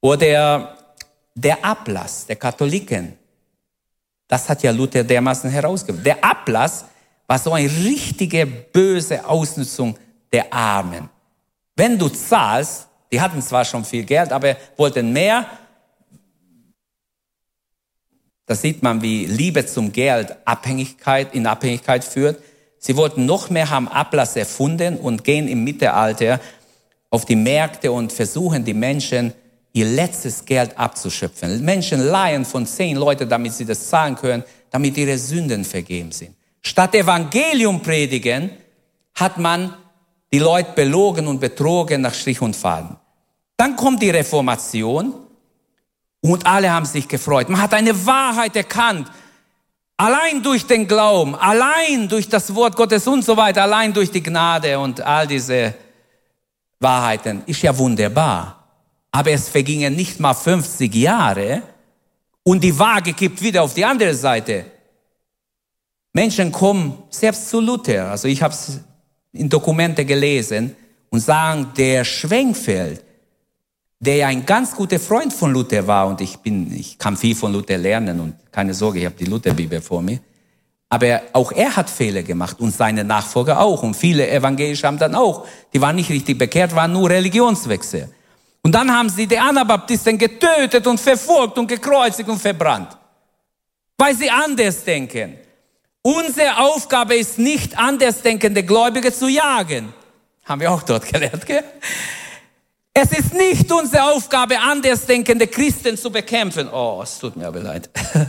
[0.01, 0.75] Oder
[1.35, 3.13] der Ablass der Katholiken.
[4.27, 6.03] Das hat ja Luther dermaßen herausgefunden.
[6.03, 6.85] Der Ablass
[7.25, 9.97] war so eine richtige böse Ausnutzung
[10.33, 11.09] der Armen.
[11.75, 15.45] Wenn du zahlst, die hatten zwar schon viel Geld, aber wollten mehr.
[18.49, 22.41] Da sieht man, wie Liebe zum Geld Abhängigkeit in Abhängigkeit führt.
[22.79, 26.39] Sie wollten noch mehr, haben Ablass erfunden und gehen im Mittelalter
[27.11, 29.33] auf die Märkte und versuchen die Menschen
[29.71, 31.63] ihr letztes Geld abzuschöpfen.
[31.63, 36.35] Menschen leihen von zehn Leuten, damit sie das zahlen können, damit ihre Sünden vergeben sind.
[36.63, 38.49] Statt Evangelium predigen,
[39.13, 39.75] hat man
[40.33, 42.97] die Leute belogen und betrogen nach Strich und Faden.
[43.57, 45.13] Dann kommt die Reformation
[46.21, 47.49] und alle haben sich gefreut.
[47.49, 49.09] Man hat eine Wahrheit erkannt.
[49.97, 54.23] Allein durch den Glauben, allein durch das Wort Gottes und so weiter, allein durch die
[54.23, 55.73] Gnade und all diese
[56.79, 58.63] Wahrheiten ist ja wunderbar.
[59.11, 61.63] Aber es vergingen nicht mal 50 Jahre
[62.43, 64.65] und die Waage kippt wieder auf die andere Seite.
[66.13, 68.79] Menschen kommen selbst zu Luther, also ich habe es
[69.33, 70.75] in Dokumente gelesen
[71.09, 73.03] und sagen, der Schwenkfeld,
[73.99, 77.35] der ja ein ganz guter Freund von Luther war und ich bin, ich kann viel
[77.35, 80.19] von Luther lernen und keine Sorge, ich habe die Lutherbibel vor mir.
[80.87, 85.15] Aber auch er hat Fehler gemacht und seine Nachfolger auch und viele Evangelische haben dann
[85.15, 88.09] auch, die waren nicht richtig bekehrt, waren nur Religionswechsel.
[88.61, 92.97] Und dann haben sie die Anabaptisten getötet und verfolgt und gekreuzigt und verbrannt.
[93.97, 95.35] Weil sie anders denken.
[96.01, 99.93] Unsere Aufgabe ist nicht, andersdenkende Gläubige zu jagen.
[100.45, 101.63] Haben wir auch dort gelernt, gell?
[103.01, 106.67] Es ist nicht unsere Aufgabe, andersdenkende Christen zu bekämpfen.
[106.67, 107.89] Oh, es tut mir aber leid.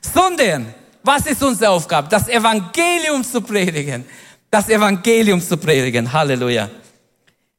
[0.00, 2.08] Sondern, was ist unsere Aufgabe?
[2.08, 4.04] Das Evangelium zu predigen.
[4.48, 6.12] Das Evangelium zu predigen.
[6.12, 6.70] Halleluja.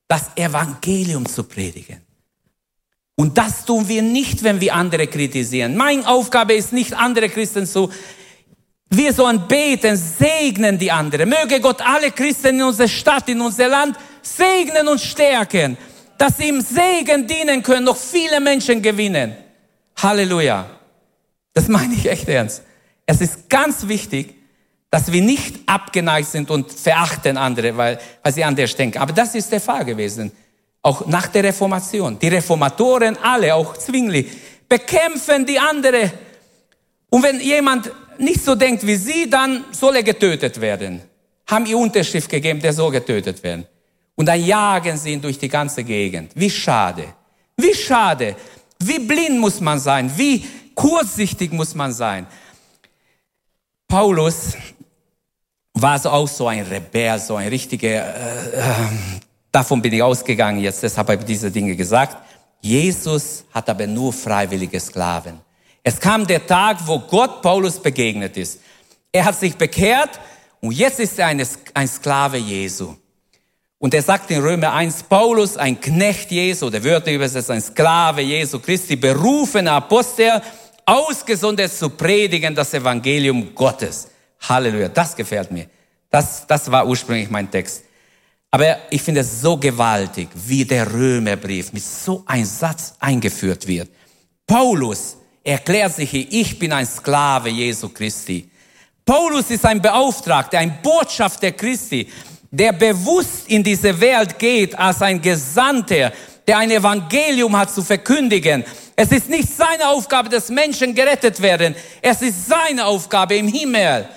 [0.08, 2.00] Das Evangelium zu predigen.
[3.16, 5.76] Und das tun wir nicht, wenn wir andere kritisieren.
[5.76, 7.92] Meine Aufgabe ist nicht, andere Christen zu
[8.90, 11.28] wir sollen beten, segnen die anderen.
[11.28, 15.78] Möge Gott alle Christen in unserer Stadt, in unser Land segnen und stärken,
[16.18, 19.36] dass sie im Segen dienen können, noch viele Menschen gewinnen.
[19.98, 20.70] Halleluja.
[21.54, 22.64] Das meine ich echt ernst.
[23.06, 24.36] Es ist ganz wichtig,
[24.90, 29.00] dass wir nicht abgeneigt sind und verachten andere, weil, weil sie anders denken.
[29.00, 30.32] Aber das ist der Fall gewesen.
[30.82, 32.20] Auch nach der Reformation.
[32.20, 34.30] Die Reformatoren alle, auch Zwingli,
[34.70, 36.12] bekämpfen die andere.
[37.10, 41.02] Und wenn jemand nicht so denkt wie sie, dann soll er getötet werden.
[41.48, 43.66] Haben ihr Unterschrift gegeben, der soll getötet werden.
[44.16, 46.32] Und dann jagen sie ihn durch die ganze Gegend.
[46.36, 47.06] Wie schade.
[47.58, 48.36] Wie schade.
[48.80, 50.12] Wie blind muss man sein.
[50.16, 50.46] Wie
[50.76, 52.28] kurzsichtig muss man sein.
[53.88, 54.56] Paulus
[55.74, 58.74] war so auch so ein Rebell, so ein richtiger, äh, äh,
[59.52, 62.18] davon bin ich ausgegangen jetzt, deshalb habe ich diese Dinge gesagt.
[62.62, 65.40] Jesus hat aber nur freiwillige Sklaven.
[65.84, 68.62] Es kam der Tag, wo Gott Paulus begegnet ist.
[69.12, 70.20] Er hat sich bekehrt
[70.62, 72.96] und jetzt ist er eine, ein Sklave Jesu.
[73.84, 78.22] Und er sagt in Römer 1, Paulus, ein Knecht Jesu, der Wörter übersetzt, ein Sklave
[78.22, 80.42] Jesu Christi, berufener Apostel,
[80.86, 84.08] ausgesondert zu predigen das Evangelium Gottes.
[84.40, 85.66] Halleluja, das gefällt mir.
[86.10, 87.84] Das, das war ursprünglich mein Text.
[88.52, 93.90] Aber ich finde es so gewaltig, wie der Römerbrief mit so einem Satz eingeführt wird.
[94.48, 98.50] Paulus, erklärt sich hier, ich bin ein Sklave Jesu Christi.
[99.06, 102.08] Paulus ist ein Beauftragter, ein Botschafter Christi,
[102.54, 106.14] der bewusst in diese Welt geht als ein Gesandter,
[106.46, 108.64] der ein Evangelium hat zu verkündigen.
[108.96, 111.74] Es ist nicht seine Aufgabe, dass Menschen gerettet werden.
[112.00, 114.08] Es ist seine Aufgabe im Himmel.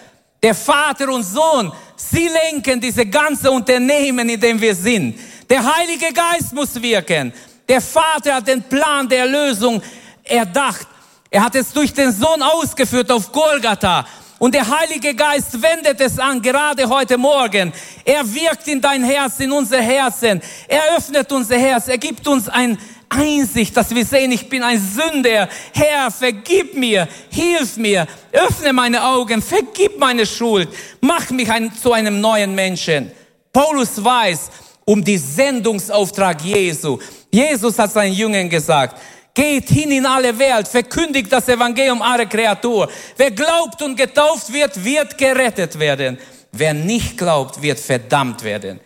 [0.43, 5.19] Der Vater und Sohn, sie lenken diese ganze Unternehmen, in dem wir sind.
[5.49, 7.33] Der Heilige Geist muss wirken.
[7.67, 9.81] Der Vater hat den Plan der Erlösung
[10.23, 10.87] erdacht.
[11.31, 14.05] Er hat es durch den Sohn ausgeführt auf Golgatha.
[14.39, 17.73] Und der Heilige Geist wendet es an, gerade heute Morgen.
[18.05, 20.43] Er wirkt in dein Herz, in unser Herzen.
[20.69, 21.89] Er öffnet unser Herz.
[21.89, 22.79] Er gibt uns ein,
[23.09, 25.49] Einsicht, dass wir sehen, ich bin ein Sünder.
[25.73, 30.69] Herr, vergib mir, hilf mir, öffne meine Augen, vergib meine Schuld,
[31.01, 33.11] mach mich ein, zu einem neuen Menschen.
[33.53, 34.51] Paulus weiß
[34.85, 36.99] um die Sendungsauftrag Jesu.
[37.31, 39.01] Jesus hat seinen Jüngern gesagt,
[39.37, 42.91] Geht hin in alle Welt, verkündigt das Evangelium aller Kreatur.
[43.19, 46.17] Wer glaubt und getauft wird, wird gerettet werden.
[46.53, 48.81] Wer nicht glaubt, wird verdammt werden.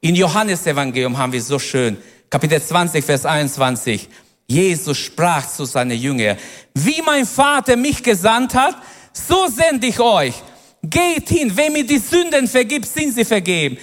[0.00, 1.96] In Johannes Evangelium haben wir so schön,
[2.28, 4.08] Kapitel 20, Vers 21.
[4.48, 6.36] Jesus sprach zu seinen Jüngern,
[6.74, 8.74] wie mein Vater mich gesandt hat,
[9.12, 10.34] so sende ich euch.
[10.82, 13.78] Geht hin, wem mir die Sünden vergibt, sind sie vergeben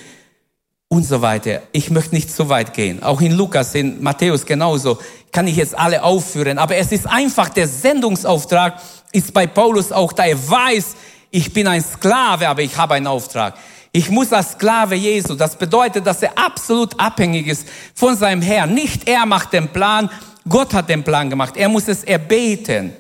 [0.90, 1.62] und so weiter.
[1.72, 3.02] Ich möchte nicht zu weit gehen.
[3.04, 4.98] Auch in Lukas, in Matthäus genauso.
[5.32, 6.58] Kann ich jetzt alle aufführen.
[6.58, 8.82] Aber es ist einfach, der Sendungsauftrag
[9.12, 10.26] ist bei Paulus auch da.
[10.26, 10.96] Er weiß,
[11.30, 13.56] ich bin ein Sklave, aber ich habe einen Auftrag.
[13.92, 15.36] Ich muss als Sklave Jesu.
[15.36, 18.74] Das bedeutet, dass er absolut abhängig ist von seinem Herrn.
[18.74, 20.10] Nicht er macht den Plan,
[20.48, 21.56] Gott hat den Plan gemacht.
[21.56, 22.94] Er muss es erbeten.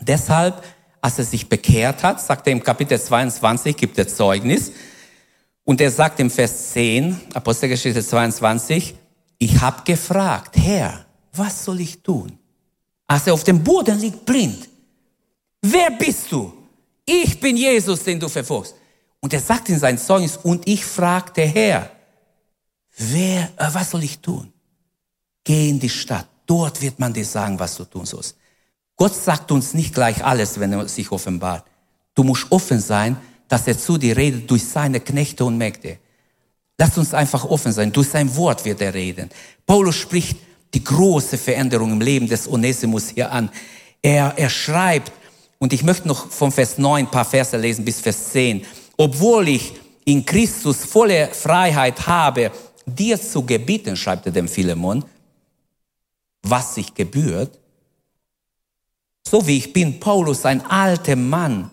[0.00, 0.62] Deshalb,
[1.02, 4.72] als er sich bekehrt hat, sagt er im Kapitel 22, gibt er Zeugnis,
[5.70, 8.92] und er sagt im Vers 10, Apostelgeschichte 22,
[9.38, 12.36] ich habe gefragt, Herr, was soll ich tun?
[13.06, 14.68] Als er auf dem Boden liegt, blind.
[15.62, 16.52] Wer bist du?
[17.06, 18.74] Ich bin Jesus, den du verfolgst.
[19.20, 21.88] Und er sagt in sein Zeugnis, und ich fragte Herr,
[22.96, 24.52] wer, äh, was soll ich tun?
[25.44, 28.36] Geh in die Stadt, dort wird man dir sagen, was du tun sollst.
[28.96, 31.64] Gott sagt uns nicht gleich alles, wenn er sich offenbart.
[32.16, 33.16] Du musst offen sein,
[33.50, 35.98] dass er zu dir redet durch seine Knechte und Mägde.
[36.78, 37.92] Lass uns einfach offen sein.
[37.92, 39.28] Durch sein Wort wird er reden.
[39.66, 40.38] Paulus spricht
[40.72, 43.50] die große Veränderung im Leben des Onesimus hier an.
[44.00, 45.12] Er, er schreibt,
[45.58, 48.64] und ich möchte noch vom Vers 9 ein paar Verse lesen bis Vers 10.
[48.96, 49.72] Obwohl ich
[50.04, 52.52] in Christus volle Freiheit habe,
[52.86, 55.04] dir zu gebieten, schreibt er dem Philemon,
[56.42, 57.58] was sich gebührt,
[59.28, 61.70] so wie ich bin, Paulus, ein alter Mann,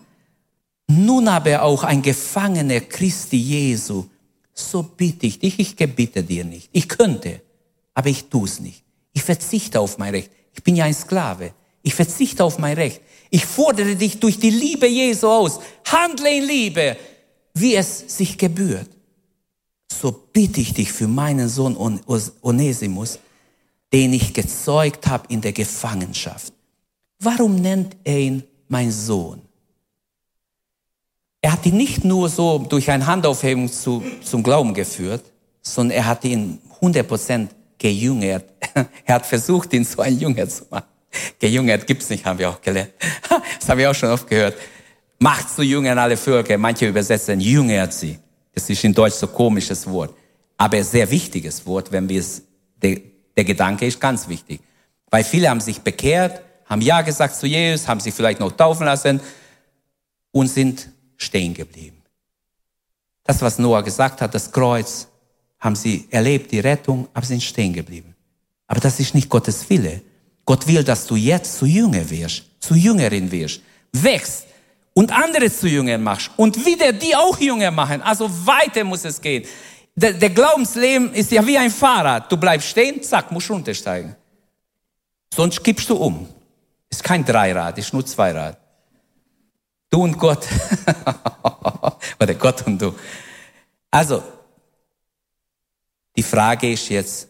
[0.88, 4.06] nun aber auch ein Gefangener Christi Jesu,
[4.52, 6.68] so bitte ich dich, ich gebitte dir nicht.
[6.72, 7.42] Ich könnte,
[7.94, 8.82] aber ich tue es nicht.
[9.12, 10.30] Ich verzichte auf mein Recht.
[10.54, 11.52] Ich bin ja ein Sklave.
[11.82, 13.00] Ich verzichte auf mein Recht.
[13.30, 15.60] Ich fordere dich durch die Liebe Jesu aus.
[15.86, 16.96] Handle in Liebe,
[17.54, 18.88] wie es sich gebührt.
[19.92, 21.76] So bitte ich dich für meinen Sohn
[22.42, 23.18] Onesimus,
[23.92, 26.52] den ich gezeugt habe in der Gefangenschaft.
[27.20, 29.42] Warum nennt er ihn mein Sohn?
[31.40, 35.24] Er hat ihn nicht nur so durch eine Handaufhebung zu, zum Glauben geführt,
[35.62, 38.44] sondern er hat ihn 100% gejüngert.
[39.04, 40.86] Er hat versucht, ihn so ein Jünger zu machen.
[41.38, 42.90] Gejüngert gibt's nicht, haben wir auch gelernt.
[43.58, 44.56] Das habe ich auch schon oft gehört.
[45.18, 46.58] Macht zu Jüngern alle Völker.
[46.58, 48.18] Manche übersetzen, jüngert sie.
[48.54, 50.14] Das ist in Deutsch so komisches Wort.
[50.56, 52.42] Aber sehr wichtiges Wort, wenn wir es,
[52.82, 53.00] der,
[53.36, 54.60] der Gedanke ist ganz wichtig.
[55.10, 58.86] Weil viele haben sich bekehrt, haben Ja gesagt zu Jesus, haben sich vielleicht noch taufen
[58.86, 59.20] lassen
[60.32, 62.02] und sind stehen geblieben.
[63.24, 65.08] Das, was Noah gesagt hat, das Kreuz,
[65.60, 68.14] haben sie erlebt, die Rettung, aber sind stehen geblieben.
[68.66, 70.00] Aber das ist nicht Gottes Wille.
[70.46, 73.60] Gott will, dass du jetzt zu Jünger wirst, zu Jüngerin wirst,
[73.92, 74.46] wächst
[74.94, 78.00] und andere zu Jüngern machst und wieder die auch Jünger machen.
[78.02, 79.44] Also weiter muss es gehen.
[79.94, 82.30] Der, der Glaubensleben ist ja wie ein Fahrrad.
[82.30, 84.14] Du bleibst stehen, zack, musst runtersteigen.
[85.34, 86.28] Sonst kippst du um.
[86.88, 88.56] Ist kein Dreirad, ist nur Zweirad.
[89.90, 90.46] Du und Gott.
[92.20, 92.94] Oder Gott und du.
[93.90, 94.22] Also,
[96.14, 97.28] die Frage ist jetzt,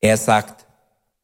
[0.00, 0.64] er sagt,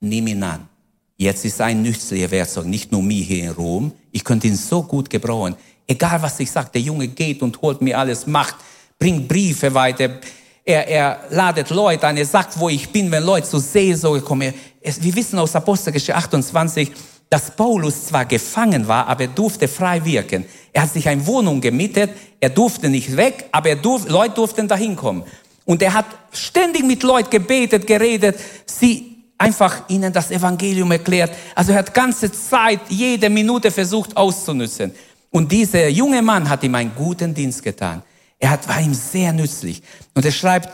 [0.00, 0.68] nimm ihn an.
[1.16, 3.92] Jetzt ist ein nützlicher Werkzeug, nicht nur mir hier in Rom.
[4.12, 5.56] Ich könnte ihn so gut gebrauchen.
[5.86, 8.56] Egal was ich sage, der Junge geht und holt mir alles, macht,
[8.98, 10.20] bringt Briefe weiter.
[10.64, 14.52] Er, er ladet Leute an, er sagt, wo ich bin, wenn Leute zur Seelsorge kommen.
[14.82, 16.92] wir wissen aus Apostelgeschichte 28,
[17.30, 20.46] dass Paulus zwar gefangen war, aber er durfte frei wirken.
[20.72, 22.10] Er hat sich eine Wohnung gemietet,
[22.40, 25.24] er durfte nicht weg, aber er durf, Leute durften dahin kommen.
[25.64, 31.30] Und er hat ständig mit Leuten gebetet, geredet, sie einfach ihnen das Evangelium erklärt.
[31.54, 34.92] Also er hat ganze Zeit, jede Minute versucht auszunützen.
[35.30, 38.02] Und dieser junge Mann hat ihm einen guten Dienst getan.
[38.38, 39.82] Er hat, war ihm sehr nützlich.
[40.14, 40.68] Und er schreibt,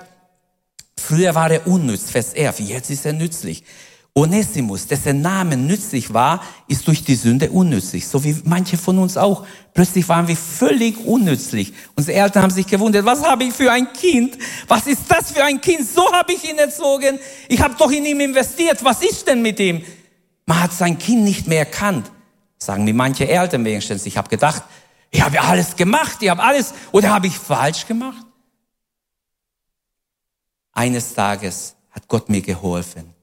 [0.97, 3.65] früher war er unnütz, Vers 11, jetzt ist er nützlich.
[4.17, 8.07] Onesimus, dessen Name nützlich war, ist durch die Sünde unnützlich.
[8.07, 9.45] So wie manche von uns auch.
[9.75, 11.75] Plötzlich waren wir völlig unnützlich.
[11.97, 14.39] Unsere Eltern haben sich gewundert, was habe ich für ein Kind?
[14.69, 15.89] Was ist das für ein Kind?
[15.89, 17.19] So habe ich ihn erzogen.
[17.49, 18.85] Ich habe doch in ihm investiert.
[18.85, 19.85] Was ist denn mit ihm?
[20.47, 22.09] Man hat sein Kind nicht mehr erkannt.
[22.59, 24.07] Sagen mir manche Eltern wenigstens.
[24.07, 24.63] Ich habe gedacht,
[25.11, 26.19] ich habe alles gemacht.
[26.21, 26.73] Ich habe alles.
[26.93, 28.25] Oder habe ich falsch gemacht?
[30.73, 33.14] Eines Tages hat Gott mir geholfen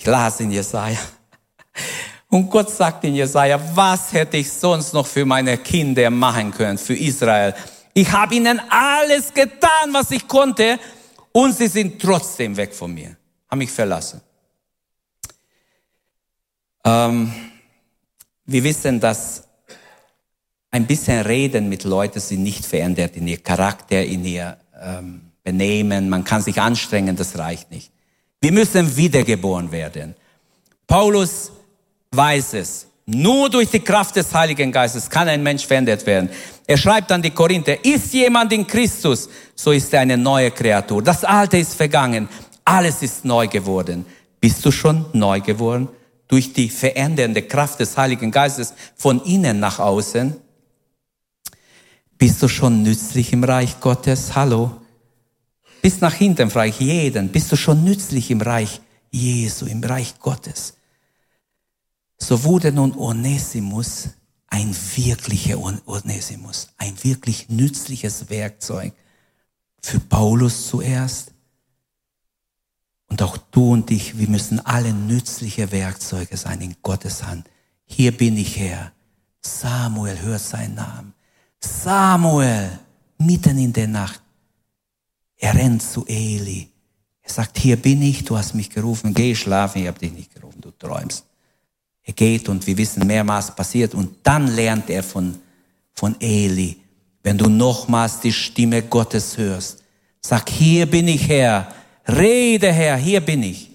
[0.00, 0.98] Ich las in Jesaja.
[2.30, 6.78] Und Gott sagt in Jesaja, was hätte ich sonst noch für meine Kinder machen können,
[6.78, 7.54] für Israel?
[7.92, 10.78] Ich habe ihnen alles getan, was ich konnte,
[11.32, 13.14] und sie sind trotzdem weg von mir,
[13.50, 14.22] haben mich verlassen.
[16.82, 17.34] Ähm,
[18.46, 19.44] wir wissen, dass
[20.70, 26.08] ein bisschen Reden mit Leuten sie nicht verändert in ihr Charakter, in ihr ähm, Benehmen.
[26.08, 27.92] Man kann sich anstrengen, das reicht nicht.
[28.40, 30.14] Wir müssen wiedergeboren werden.
[30.86, 31.52] Paulus
[32.10, 32.86] weiß es.
[33.06, 36.30] Nur durch die Kraft des Heiligen Geistes kann ein Mensch verändert werden.
[36.66, 41.02] Er schreibt an die Korinther, ist jemand in Christus, so ist er eine neue Kreatur.
[41.02, 42.28] Das Alte ist vergangen,
[42.64, 44.06] alles ist neu geworden.
[44.40, 45.88] Bist du schon neu geworden?
[46.28, 50.36] Durch die verändernde Kraft des Heiligen Geistes von innen nach außen?
[52.16, 54.36] Bist du schon nützlich im Reich Gottes?
[54.36, 54.79] Hallo?
[55.82, 60.18] Bis nach hinten frage ich jeden, bist du schon nützlich im Reich Jesu, im Reich
[60.18, 60.74] Gottes?
[62.18, 64.10] So wurde nun Onesimus
[64.50, 68.92] ein wirklicher Onesimus, ein wirklich nützliches Werkzeug
[69.80, 71.32] für Paulus zuerst.
[73.08, 77.48] Und auch du und ich, wir müssen alle nützliche Werkzeuge sein in Gottes Hand.
[77.86, 78.92] Hier bin ich Herr.
[79.40, 81.14] Samuel hört seinen Namen.
[81.60, 82.78] Samuel,
[83.18, 84.20] mitten in der Nacht.
[85.40, 86.68] Er rennt zu Eli.
[87.22, 90.34] Er sagt, hier bin ich, du hast mich gerufen, geh schlafen, ich habe dich nicht
[90.34, 91.24] gerufen, du träumst.
[92.02, 95.38] Er geht und wir wissen mehrmals passiert und dann lernt er von,
[95.94, 96.76] von Eli.
[97.22, 99.82] Wenn du nochmals die Stimme Gottes hörst,
[100.20, 101.72] sag, hier bin ich Herr,
[102.06, 103.70] rede Herr, hier bin ich.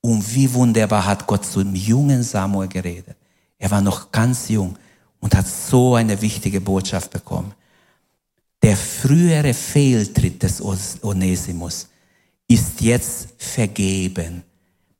[0.00, 3.16] Und wie wunderbar hat Gott zu dem jungen Samuel geredet.
[3.58, 4.76] Er war noch ganz jung
[5.20, 7.54] und hat so eine wichtige Botschaft bekommen.
[8.62, 10.62] Der frühere Fehltritt des
[11.02, 11.88] Onesimus
[12.46, 14.44] ist jetzt vergeben.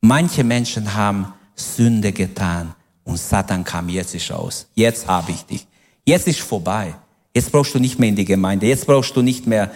[0.01, 4.67] Manche Menschen haben Sünde getan und Satan kam jetzt nicht aus.
[4.75, 5.67] Jetzt habe ich dich.
[6.05, 6.95] Jetzt ist vorbei.
[7.35, 8.67] Jetzt brauchst du nicht mehr in die Gemeinde.
[8.67, 9.71] Jetzt brauchst du nicht mehr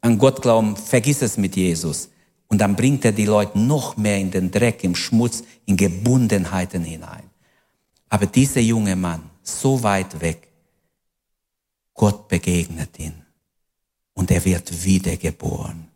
[0.00, 0.74] an Gott glauben.
[0.76, 2.08] Vergiss es mit Jesus.
[2.48, 6.82] Und dann bringt er die Leute noch mehr in den Dreck, im Schmutz, in Gebundenheiten
[6.82, 7.24] hinein.
[8.08, 10.45] Aber dieser junge Mann, so weit weg,
[11.96, 13.14] Gott begegnet ihn
[14.14, 15.88] und er wird wiedergeboren.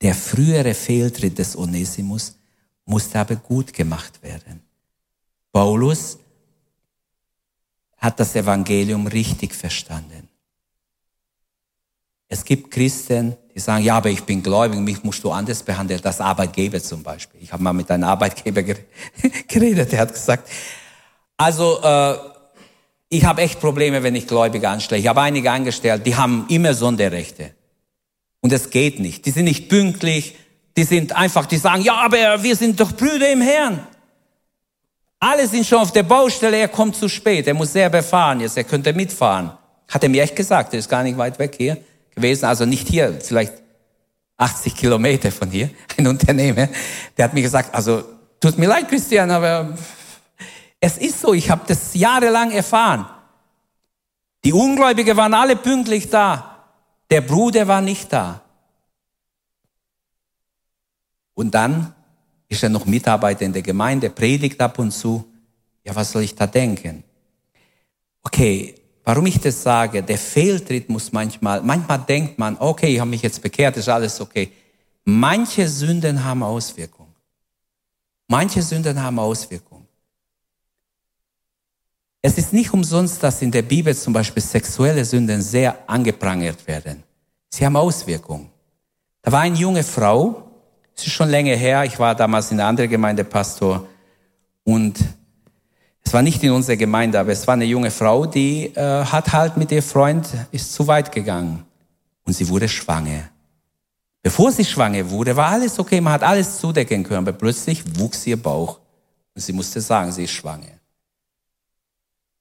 [0.00, 2.36] Der frühere Fehltritt des Onesimus
[2.84, 4.62] musste aber gut gemacht werden.
[5.52, 6.18] Paulus
[7.98, 10.28] hat das Evangelium richtig verstanden.
[12.28, 16.00] Es gibt Christen, die sagen, ja, aber ich bin gläubig, mich musst du anders behandeln,
[16.02, 17.42] das Arbeitgeber zum Beispiel.
[17.42, 18.62] Ich habe mal mit einem Arbeitgeber
[19.48, 20.48] geredet, der hat gesagt,
[21.36, 22.31] also äh,
[23.12, 24.98] ich habe echt Probleme, wenn ich Gläubige anstelle.
[24.98, 27.50] Ich habe einige angestellt, die haben immer Sonderrechte.
[28.40, 29.26] Und es geht nicht.
[29.26, 30.34] Die sind nicht pünktlich,
[30.78, 33.86] die sind einfach, die sagen, ja, aber wir sind doch Brüder im Herrn.
[35.20, 38.56] Alle sind schon auf der Baustelle, er kommt zu spät, er muss sehr befahren jetzt,
[38.56, 39.52] er könnte mitfahren.
[39.88, 41.76] Hat er mir echt gesagt, er ist gar nicht weit weg hier
[42.14, 43.52] gewesen, also nicht hier, vielleicht
[44.38, 46.66] 80 Kilometer von hier, ein Unternehmer,
[47.18, 48.04] der hat mir gesagt, also
[48.40, 49.76] tut mir leid, Christian, aber
[50.84, 53.06] es ist so, ich habe das jahrelang erfahren.
[54.44, 56.66] Die Ungläubigen waren alle pünktlich da,
[57.08, 58.40] der Bruder war nicht da.
[61.34, 61.94] Und dann
[62.48, 65.24] ist er noch Mitarbeiter in der Gemeinde, predigt ab und zu.
[65.84, 67.04] Ja, was soll ich da denken?
[68.24, 68.74] Okay,
[69.04, 73.22] warum ich das sage, der Fehltritt muss manchmal, manchmal denkt man, okay, ich habe mich
[73.22, 74.50] jetzt bekehrt, ist alles okay.
[75.04, 77.14] Manche Sünden haben Auswirkungen.
[78.26, 79.71] Manche Sünden haben Auswirkungen.
[82.24, 87.02] Es ist nicht umsonst, dass in der Bibel zum Beispiel sexuelle Sünden sehr angeprangert werden.
[87.50, 88.48] Sie haben Auswirkungen.
[89.22, 90.48] Da war eine junge Frau,
[90.96, 93.86] es ist schon länger her, ich war damals in einer anderen Gemeinde Pastor
[94.62, 94.98] und
[96.04, 99.32] es war nicht in unserer Gemeinde, aber es war eine junge Frau, die äh, hat
[99.32, 101.64] halt mit ihr Freund, ist zu weit gegangen
[102.24, 103.30] und sie wurde schwanger.
[104.22, 108.26] Bevor sie schwanger wurde, war alles okay, man hat alles zudecken können, aber plötzlich wuchs
[108.28, 108.78] ihr Bauch
[109.34, 110.81] und sie musste sagen, sie ist schwanger.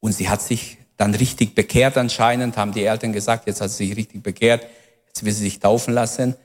[0.01, 3.87] Und sie hat sich dann richtig bekehrt anscheinend, haben die Eltern gesagt, jetzt hat sie
[3.87, 4.67] sich richtig bekehrt,
[5.07, 6.35] jetzt will sie sich taufen lassen.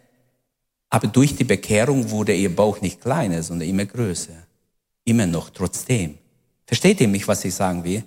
[0.88, 4.32] Aber durch die Bekehrung wurde ihr Bauch nicht kleiner, sondern immer größer.
[5.04, 6.18] Immer noch, trotzdem.
[6.66, 8.04] Versteht ihr mich, was ich sagen will?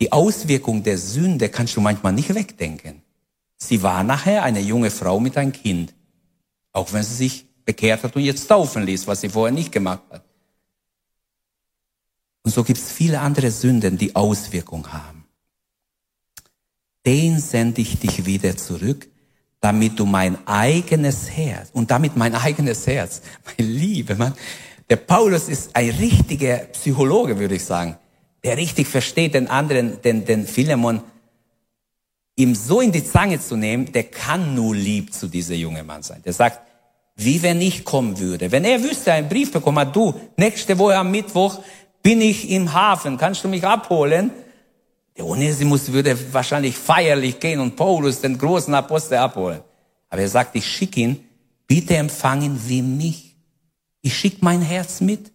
[0.00, 3.02] Die Auswirkung der Sünde kannst du manchmal nicht wegdenken.
[3.56, 5.94] Sie war nachher eine junge Frau mit einem Kind.
[6.72, 10.02] Auch wenn sie sich bekehrt hat und jetzt taufen ließ, was sie vorher nicht gemacht
[10.10, 10.25] hat.
[12.46, 15.24] Und so gibt es viele andere Sünden, die Auswirkung haben.
[17.04, 19.08] Den sende ich dich wieder zurück,
[19.58, 24.32] damit du mein eigenes Herz, und damit mein eigenes Herz, mein Liebe, man,
[24.88, 27.96] Der Paulus ist ein richtiger Psychologe, würde ich sagen,
[28.44, 31.02] der richtig versteht, den anderen, den, den Philemon,
[32.36, 36.04] ihm so in die Zange zu nehmen, der kann nur lieb zu dieser junge Mann
[36.04, 36.22] sein.
[36.22, 36.60] Der sagt,
[37.16, 38.52] wie wenn ich kommen würde.
[38.52, 41.58] Wenn er wüsste, einen Brief bekommen hat, du, nächste Woche am Mittwoch
[42.02, 44.30] bin ich im Hafen, kannst du mich abholen?
[45.16, 49.60] Der Onesimus würde wahrscheinlich feierlich gehen und Paulus, den großen Apostel, abholen.
[50.08, 51.24] Aber er sagt, ich schicke ihn,
[51.66, 53.36] bitte empfangen wie mich.
[54.02, 55.32] Ich schicke mein Herz mit.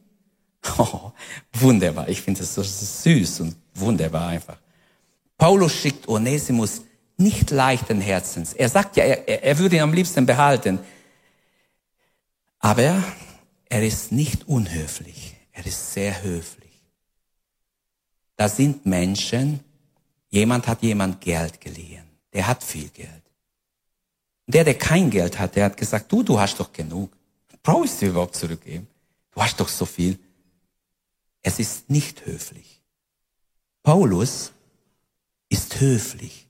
[0.77, 1.11] Oh,
[1.53, 2.07] wunderbar.
[2.07, 4.57] Ich finde das so süß und wunderbar einfach.
[5.35, 6.83] Paulus schickt Onesimus
[7.17, 8.53] nicht leichten Herzens.
[8.53, 10.79] Er sagt ja, er, er würde ihn am liebsten behalten.
[12.59, 13.03] Aber
[13.69, 15.30] er ist nicht unhöflich.
[15.51, 16.71] Er ist sehr höflich.
[18.35, 19.59] Da sind Menschen,
[20.29, 22.05] jemand hat jemand Geld geliehen.
[22.33, 23.21] Der hat viel Geld.
[24.47, 27.11] Der, der kein Geld hat, der hat gesagt, du, du hast doch genug.
[27.63, 28.87] Brauchst du überhaupt zurückgeben?
[29.31, 30.17] Du hast doch so viel.
[31.41, 32.81] Es ist nicht höflich.
[33.83, 34.51] Paulus
[35.49, 36.47] ist höflich.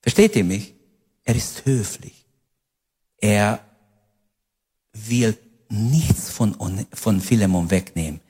[0.00, 0.74] Versteht ihr mich?
[1.24, 2.26] Er ist höflich.
[3.18, 3.64] Er
[4.92, 5.36] will
[5.68, 8.20] nichts von, von Philemon wegnehmen.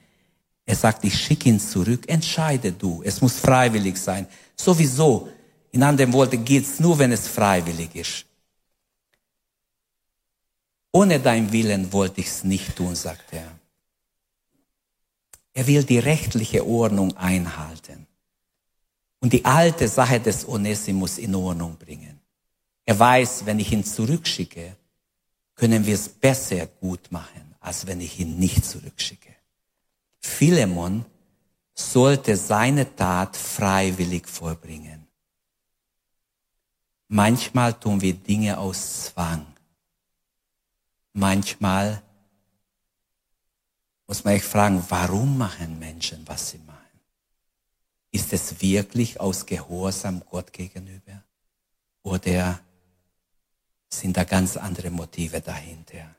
[0.67, 3.03] Er sagt, ich schicke ihn zurück, entscheide du.
[3.05, 4.27] Es muss freiwillig sein.
[4.57, 5.29] Sowieso,
[5.73, 8.27] in anderen Worten, geht's nur, wenn es freiwillig ist.
[10.93, 13.51] Ohne dein Willen wollte ich's nicht tun, sagt er.
[15.53, 18.07] Er will die rechtliche Ordnung einhalten
[19.21, 22.21] und die alte Sache des Onesimus in Ordnung bringen.
[22.87, 24.77] Er weiß, wenn ich ihn zurückschicke,
[25.55, 29.34] können wir es besser gut machen, als wenn ich ihn nicht zurückschicke.
[30.25, 31.05] Philemon
[31.75, 35.07] sollte seine Tat freiwillig vollbringen.
[37.09, 39.47] Manchmal tun wir Dinge aus Zwang.
[41.13, 42.03] Manchmal
[44.07, 47.01] muss man echt fragen, warum machen Menschen, was sie machen?
[48.11, 51.23] Ist es wirklich aus Gehorsam Gott gegenüber?
[52.03, 52.61] Oder
[53.91, 56.15] sind da ganz andere Motive dahinter?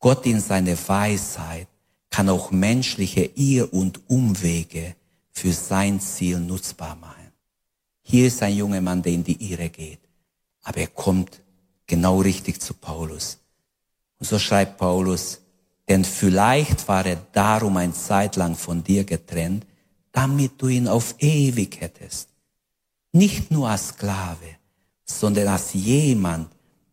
[0.00, 1.68] Gott in seiner Weisheit
[2.12, 4.94] kann auch menschliche Irr- und Umwege
[5.32, 7.32] für sein Ziel nutzbar machen.
[8.02, 10.00] Hier ist ein junger Mann, der in die Irre geht,
[10.62, 11.40] aber er kommt
[11.86, 13.38] genau richtig zu Paulus.
[14.18, 15.40] Und so schreibt Paulus,
[15.88, 19.66] denn vielleicht war er darum ein Zeit lang von dir getrennt,
[20.12, 22.28] damit du ihn auf ewig hättest.
[23.12, 24.58] Nicht nur als Sklave,
[25.04, 26.50] sondern als jemand,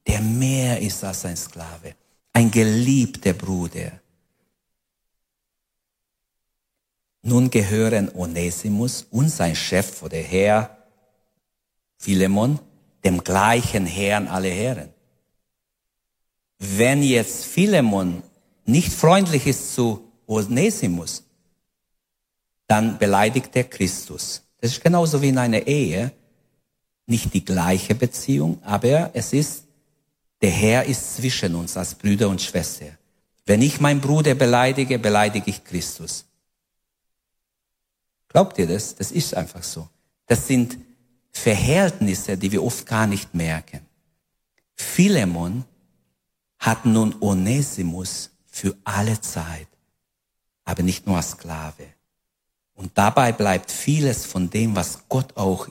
[0.08, 1.96] der mehr ist als ein Sklave,
[2.32, 3.99] ein geliebter Bruder.
[7.22, 10.78] Nun gehören Onesimus und sein Chef oder Herr
[11.98, 12.60] Philemon
[13.04, 14.90] dem gleichen Herrn alle Herren.
[16.58, 18.24] Wenn jetzt Philemon
[18.66, 21.24] nicht freundlich ist zu Onesimus,
[22.68, 24.44] dann beleidigt er Christus.
[24.62, 26.12] Das ist genauso wie in einer Ehe.
[27.08, 29.64] Nicht die gleiche Beziehung, aber es ist,
[30.42, 32.86] der Herr ist zwischen uns als Brüder und Schwester.
[33.46, 36.29] Wenn ich meinen Bruder beleidige, beleidige ich Christus.
[38.30, 38.96] Glaubt ihr das?
[38.96, 39.88] Das ist einfach so.
[40.28, 40.78] Das sind
[41.32, 43.82] Verhältnisse, die wir oft gar nicht merken.
[44.76, 45.66] Philemon
[46.60, 49.68] hat nun Onesimus für alle Zeit,
[50.64, 51.86] aber nicht nur als Sklave.
[52.76, 55.68] Und dabei bleibt vieles von dem, was Gott auch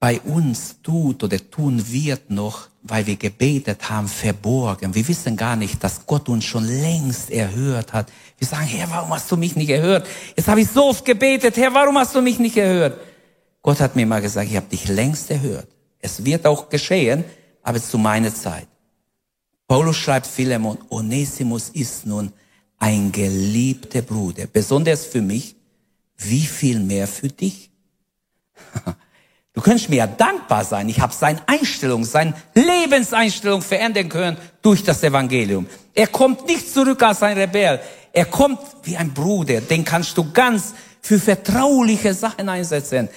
[0.00, 4.94] bei uns tut oder tun wird noch, weil wir gebetet haben, verborgen.
[4.94, 8.10] Wir wissen gar nicht, dass Gott uns schon längst erhört hat.
[8.38, 10.08] Wir sagen, Herr, warum hast du mich nicht erhört?
[10.34, 12.98] Jetzt habe ich so oft gebetet, Herr, warum hast du mich nicht erhört?
[13.60, 15.68] Gott hat mir mal gesagt, ich habe dich längst erhört.
[15.98, 17.22] Es wird auch geschehen,
[17.62, 18.68] aber zu meiner Zeit.
[19.68, 22.32] Paulus schreibt Philemon, Onesimus ist nun
[22.78, 25.56] ein geliebter Bruder, besonders für mich,
[26.16, 27.70] wie viel mehr für dich?
[29.52, 30.88] Du könntest mir ja dankbar sein.
[30.88, 35.66] Ich habe seine Einstellung, seine Lebenseinstellung verändern können durch das Evangelium.
[35.92, 37.80] Er kommt nicht zurück als ein Rebell.
[38.12, 39.60] Er kommt wie ein Bruder.
[39.60, 43.08] Den kannst du ganz für vertrauliche Sachen einsetzen.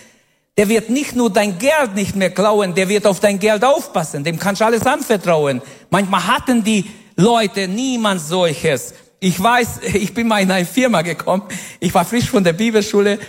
[0.58, 4.24] Der wird nicht nur dein Geld nicht mehr klauen, der wird auf dein Geld aufpassen.
[4.24, 5.62] Dem kannst du alles anvertrauen.
[5.90, 8.94] Manchmal hatten die Leute niemand solches.
[9.20, 11.44] Ich weiß, ich bin mal in eine Firma gekommen.
[11.80, 13.20] Ich war frisch von der Bibelschule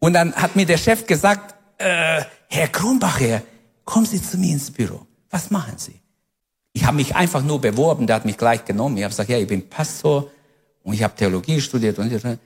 [0.00, 3.42] und dann hat mir der Chef gesagt, äh, Herr Kronbacher,
[3.84, 5.06] kommen Sie zu mir ins Büro.
[5.30, 6.00] Was machen Sie?
[6.72, 8.96] Ich habe mich einfach nur beworben, der hat mich gleich genommen.
[8.96, 10.30] Ich habe gesagt, ja, ich bin Pastor
[10.82, 12.38] und ich habe Theologie studiert und, und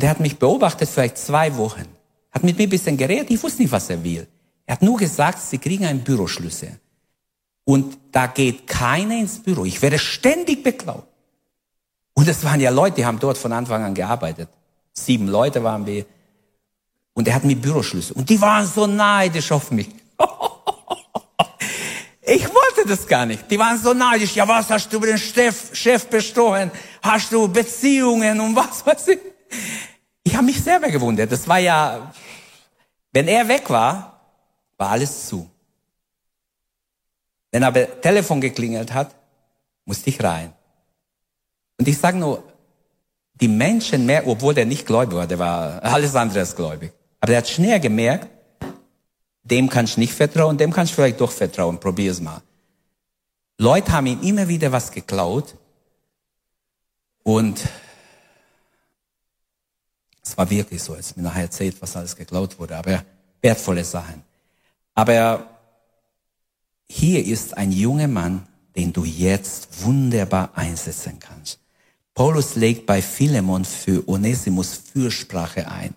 [0.00, 1.86] er hat mich beobachtet vielleicht zwei Wochen.
[2.30, 4.26] Hat mit mir ein bisschen geredet, ich wusste nicht, was er will.
[4.66, 6.78] Er hat nur gesagt, Sie kriegen einen Büroschlüssel.
[7.64, 9.64] Und da geht keiner ins Büro.
[9.64, 11.04] Ich werde ständig beklaut.
[12.14, 14.48] Und es waren ja Leute, die haben dort von Anfang an gearbeitet.
[14.92, 16.04] Sieben Leute waren wir.
[17.18, 18.14] Und er hat mir Büroschlüssel.
[18.14, 19.88] Und die waren so neidisch auf mich.
[22.30, 23.50] Ich wollte das gar nicht.
[23.50, 24.36] Die waren so neidisch.
[24.36, 26.70] Ja, was hast du über den Chef, Chef bestohlen?
[27.02, 29.18] Hast du Beziehungen und was weiß ich?
[30.22, 31.32] Ich habe mich selber gewundert.
[31.32, 32.12] Das war ja,
[33.12, 34.20] wenn er weg war,
[34.76, 35.48] war alles zu.
[37.50, 39.14] Wenn aber Telefon geklingelt hat,
[39.86, 40.52] musste ich rein.
[41.78, 42.44] Und ich sage nur,
[43.40, 46.92] die Menschen mehr, obwohl der nicht gläubig war, der war alles andere als gläubig.
[47.20, 48.28] Aber er hat schnell gemerkt,
[49.42, 52.42] dem kannst du nicht vertrauen, dem kannst du vielleicht doch vertrauen, probier es mal.
[53.58, 55.54] Leute haben ihm immer wieder was geklaut
[57.24, 57.60] und
[60.22, 63.02] es war wirklich so, als mir nachher erzählt, was alles geklaut wurde, aber
[63.40, 64.22] wertvolle Sachen.
[64.94, 65.48] Aber
[66.88, 68.46] hier ist ein junger Mann,
[68.76, 71.58] den du jetzt wunderbar einsetzen kannst.
[72.14, 75.94] Paulus legt bei Philemon für Onesimus Fürsprache ein.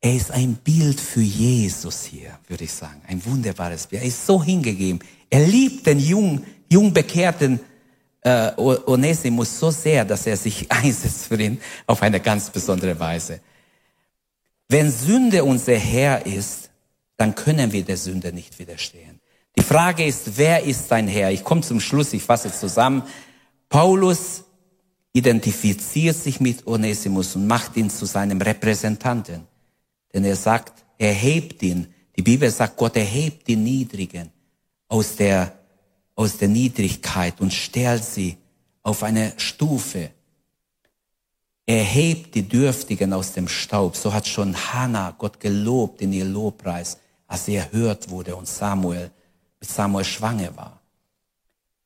[0.00, 3.00] Er ist ein Bild für Jesus hier, würde ich sagen.
[3.08, 4.02] Ein wunderbares Bild.
[4.02, 5.00] Er ist so hingegeben.
[5.30, 7.60] Er liebt den jung, jung bekehrten
[8.22, 13.40] äh, Onesimus so sehr, dass er sich einsetzt für ihn auf eine ganz besondere Weise.
[14.68, 16.70] Wenn Sünde unser Herr ist,
[17.16, 19.20] dann können wir der Sünde nicht widerstehen.
[19.58, 21.30] Die Frage ist, wer ist dein Herr?
[21.30, 23.02] Ich komme zum Schluss, ich fasse zusammen.
[23.68, 24.44] Paulus
[25.12, 29.46] identifiziert sich mit Onesimus und macht ihn zu seinem Repräsentanten.
[30.16, 31.92] Denn er sagt, er hebt ihn.
[32.16, 34.30] Die Bibel sagt, Gott erhebt die Niedrigen
[34.88, 35.52] aus der,
[36.14, 38.38] aus der Niedrigkeit und stellt sie
[38.82, 40.08] auf eine Stufe.
[41.66, 43.94] Er hebt die Dürftigen aus dem Staub.
[43.94, 46.96] So hat schon Hannah Gott gelobt in ihr Lobpreis,
[47.26, 49.10] als sie erhört wurde und Samuel
[49.60, 50.80] Samuel schwanger war.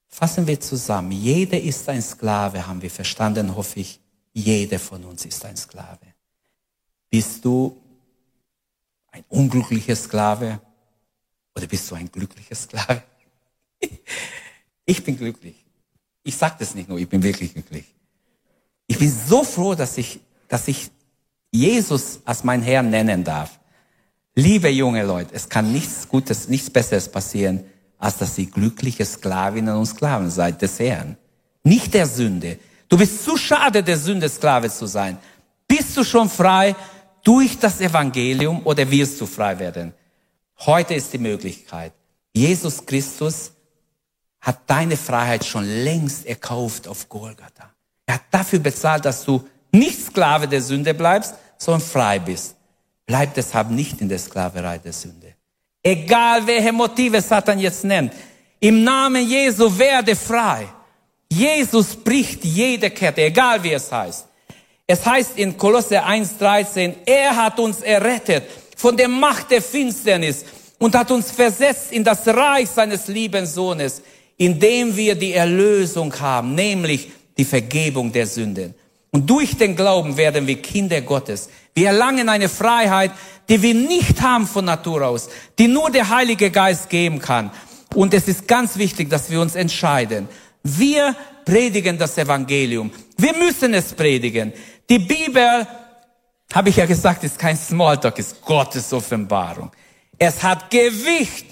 [0.06, 1.10] Fassen wir zusammen.
[1.10, 3.98] Jeder ist ein Sklave, haben wir verstanden, hoffe ich.
[4.32, 6.14] Jeder von uns ist ein Sklave.
[7.10, 7.76] Bist du
[9.12, 10.60] ein unglücklicher Sklave
[11.54, 13.02] oder bist du ein glücklicher Sklave?
[14.86, 15.54] Ich bin glücklich.
[16.24, 17.84] Ich sage das nicht nur, ich bin wirklich glücklich.
[18.88, 20.90] Ich bin so froh, dass ich, dass ich
[21.52, 23.60] Jesus als mein Herr nennen darf.
[24.34, 27.62] Liebe junge Leute, es kann nichts Gutes, nichts Besseres passieren,
[27.98, 31.16] als dass ihr glückliche Sklavinnen und Sklaven seid des Herrn.
[31.62, 32.58] Nicht der Sünde.
[32.88, 35.18] Du bist zu schade, der Sünde Sklave zu sein.
[35.68, 36.74] Bist du schon frei,
[37.24, 39.92] durch das Evangelium oder wirst du frei werden?
[40.60, 41.92] Heute ist die Möglichkeit.
[42.34, 43.52] Jesus Christus
[44.40, 47.70] hat deine Freiheit schon längst erkauft auf Golgatha.
[48.06, 52.56] Er hat dafür bezahlt, dass du nicht Sklave der Sünde bleibst, sondern frei bist.
[53.06, 55.34] Bleib deshalb nicht in der Sklaverei der Sünde.
[55.82, 58.12] Egal welche Motive Satan jetzt nennt,
[58.60, 60.68] im Namen Jesu werde frei.
[61.32, 64.26] Jesus bricht jede Kette, egal wie es heißt.
[64.92, 68.42] Es heißt in Kolosse 1,13, er hat uns errettet
[68.76, 70.44] von der Macht der Finsternis
[70.80, 74.02] und hat uns versetzt in das Reich seines lieben Sohnes,
[74.36, 78.74] indem wir die Erlösung haben, nämlich die Vergebung der Sünden.
[79.12, 81.50] Und durch den Glauben werden wir Kinder Gottes.
[81.72, 83.12] Wir erlangen eine Freiheit,
[83.48, 87.52] die wir nicht haben von Natur aus, die nur der Heilige Geist geben kann.
[87.94, 90.28] Und es ist ganz wichtig, dass wir uns entscheiden.
[90.64, 91.14] Wir
[91.44, 92.90] predigen das Evangelium.
[93.16, 94.52] Wir müssen es predigen.
[94.90, 95.66] Die Bibel,
[96.52, 99.70] habe ich ja gesagt, ist kein Smalltalk, ist Gottes Offenbarung.
[100.18, 101.46] Es hat Gewicht.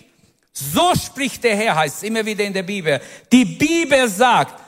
[0.53, 3.01] So spricht der Herr, heißt es immer wieder in der Bibel.
[3.31, 4.61] Die Bibel sagt,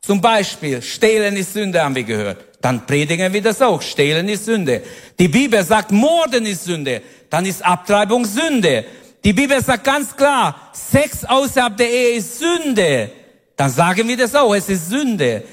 [0.00, 2.44] zum Beispiel, stehlen ist Sünde, haben wir gehört.
[2.60, 3.80] Dann predigen wir das auch.
[3.80, 4.82] Stehlen ist Sünde.
[5.16, 7.02] Die Bibel sagt, Morden ist Sünde.
[7.30, 8.84] Dann ist Abtreibung Sünde.
[9.22, 13.10] Die Bibel sagt ganz klar, Sex außerhalb der Ehe ist Sünde.
[13.54, 15.44] Dann sagen wir das auch, es ist Sünde.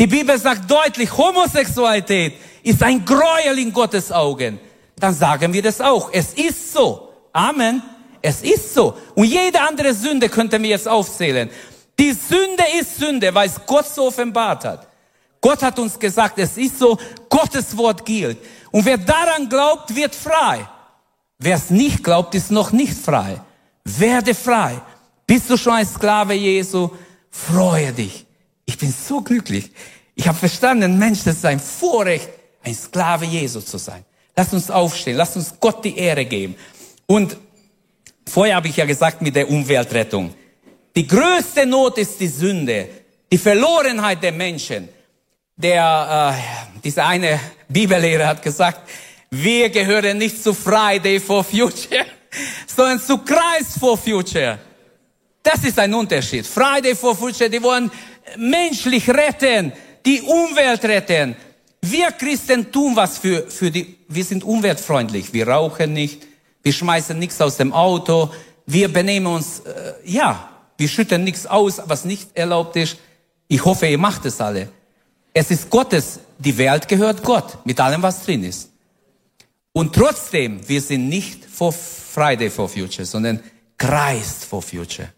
[0.00, 2.32] Die Bibel sagt deutlich, Homosexualität
[2.62, 4.58] ist ein Gräuel in Gottes Augen.
[4.96, 6.08] Dann sagen wir das auch.
[6.10, 7.12] Es ist so.
[7.34, 7.82] Amen.
[8.22, 8.96] Es ist so.
[9.14, 11.50] Und jede andere Sünde könnte mir jetzt aufzählen.
[11.98, 14.88] Die Sünde ist Sünde, weil es Gott so offenbart hat.
[15.38, 16.96] Gott hat uns gesagt, es ist so,
[17.28, 18.38] Gottes Wort gilt.
[18.70, 20.66] Und wer daran glaubt, wird frei.
[21.38, 23.38] Wer es nicht glaubt, ist noch nicht frei.
[23.84, 24.80] Werde frei.
[25.26, 26.88] Bist du schon ein Sklave Jesu?
[27.30, 28.26] Freue dich.
[28.70, 29.72] Ich bin so glücklich.
[30.14, 32.28] Ich habe verstanden, Mensch, das ist ein Vorrecht,
[32.62, 34.04] ein Sklave Jesu zu sein.
[34.36, 36.54] Lass uns aufstehen, lass uns Gott die Ehre geben.
[37.06, 37.36] Und
[38.28, 40.32] vorher habe ich ja gesagt mit der Umweltrettung.
[40.94, 42.88] Die größte Not ist die Sünde,
[43.32, 44.88] die Verlorenheit der Menschen.
[45.56, 48.88] Der, äh, dieser eine Bibellehrer hat gesagt,
[49.30, 52.06] wir gehören nicht zu Friday for Future,
[52.68, 54.60] sondern zu Christ for Future.
[55.42, 56.46] Das ist ein Unterschied.
[56.46, 57.90] Friday for Future, die wollen
[58.36, 59.72] menschlich retten,
[60.04, 61.36] die Umwelt retten.
[61.82, 65.32] Wir Christen tun was für, für die, wir sind umweltfreundlich.
[65.32, 66.26] Wir rauchen nicht,
[66.62, 68.30] wir schmeißen nichts aus dem Auto,
[68.66, 72.98] wir benehmen uns, äh, ja, wir schütten nichts aus, was nicht erlaubt ist.
[73.48, 74.68] Ich hoffe, ihr macht es alle.
[75.32, 78.70] Es ist Gottes, die Welt gehört Gott, mit allem, was drin ist.
[79.72, 83.40] Und trotzdem, wir sind nicht for Friday for Future, sondern
[83.78, 85.08] Christ for Future.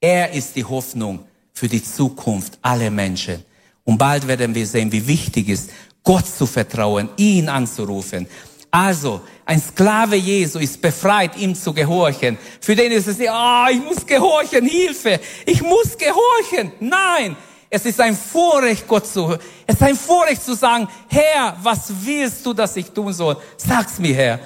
[0.00, 3.44] Er ist die Hoffnung für die Zukunft aller Menschen.
[3.84, 5.70] Und bald werden wir sehen, wie wichtig ist,
[6.04, 8.26] Gott zu vertrauen, ihn anzurufen.
[8.70, 12.38] Also, ein Sklave Jesu ist befreit, ihm zu gehorchen.
[12.60, 16.72] Für den ist es, ah, oh, ich muss gehorchen, Hilfe, ich muss gehorchen.
[16.80, 17.36] Nein,
[17.68, 19.36] es ist ein Vorrecht, Gott zu,
[19.66, 23.36] es ist ein Vorrecht zu sagen, Herr, was willst du, dass ich tun soll?
[23.56, 24.40] Sag's mir, Herr.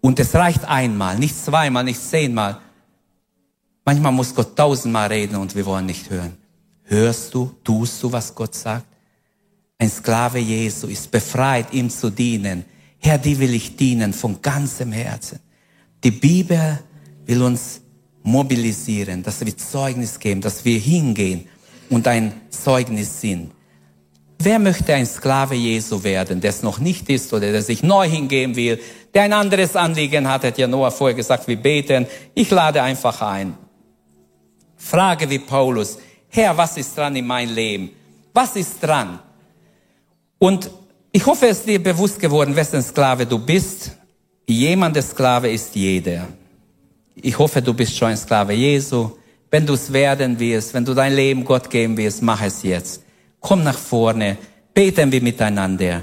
[0.00, 2.58] Und es reicht einmal, nicht zweimal, nicht zehnmal.
[3.84, 6.36] Manchmal muss Gott tausendmal reden und wir wollen nicht hören.
[6.84, 8.86] Hörst du, tust du, was Gott sagt?
[9.78, 12.64] Ein Sklave Jesu ist befreit, ihm zu dienen.
[12.98, 15.40] Herr, die will ich dienen von ganzem Herzen.
[16.04, 16.78] Die Bibel
[17.26, 17.80] will uns
[18.22, 21.48] mobilisieren, dass wir Zeugnis geben, dass wir hingehen
[21.90, 23.50] und ein Zeugnis sind.
[24.38, 28.08] Wer möchte ein Sklave Jesu werden, der es noch nicht ist oder der sich neu
[28.08, 28.80] hingeben will,
[29.14, 32.06] der ein anderes Anliegen hat, hat ja Noah vorher gesagt, wir beten.
[32.34, 33.54] Ich lade einfach ein.
[34.82, 37.90] Frage wie Paulus, Herr, was ist dran in mein Leben?
[38.34, 39.20] Was ist dran?
[40.38, 40.70] Und
[41.12, 43.92] ich hoffe, es ist dir bewusst geworden, wessen Sklave du bist.
[44.46, 46.26] Jemandes Sklave ist jeder.
[47.14, 49.12] Ich hoffe, du bist schon ein Sklave Jesu.
[49.50, 53.02] Wenn du es werden wirst, wenn du dein Leben Gott geben wirst, mach es jetzt.
[53.40, 54.36] Komm nach vorne,
[54.74, 56.02] beten wir miteinander.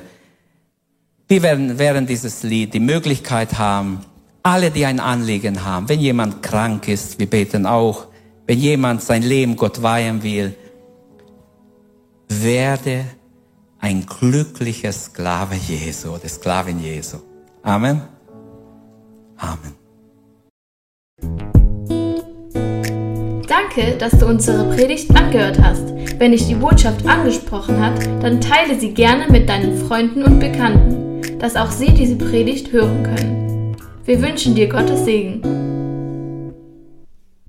[1.27, 3.99] Wir werden während dieses Lied die Möglichkeit haben,
[4.41, 8.08] alle, die ein Anliegen haben, wenn jemand krank ist, wir beten auch,
[8.49, 10.55] wenn jemand sein Leben Gott weihen will,
[12.29, 13.05] werde
[13.79, 17.17] ein glücklicher Sklave Jesu oder Sklavin Jesu.
[17.61, 18.01] Amen.
[19.37, 19.75] Amen.
[23.47, 25.93] Danke, dass du unsere Predigt angehört hast.
[26.17, 31.37] Wenn dich die Botschaft angesprochen hat, dann teile sie gerne mit deinen Freunden und Bekannten,
[31.37, 33.77] dass auch sie diese Predigt hören können.
[34.05, 35.68] Wir wünschen dir Gottes Segen.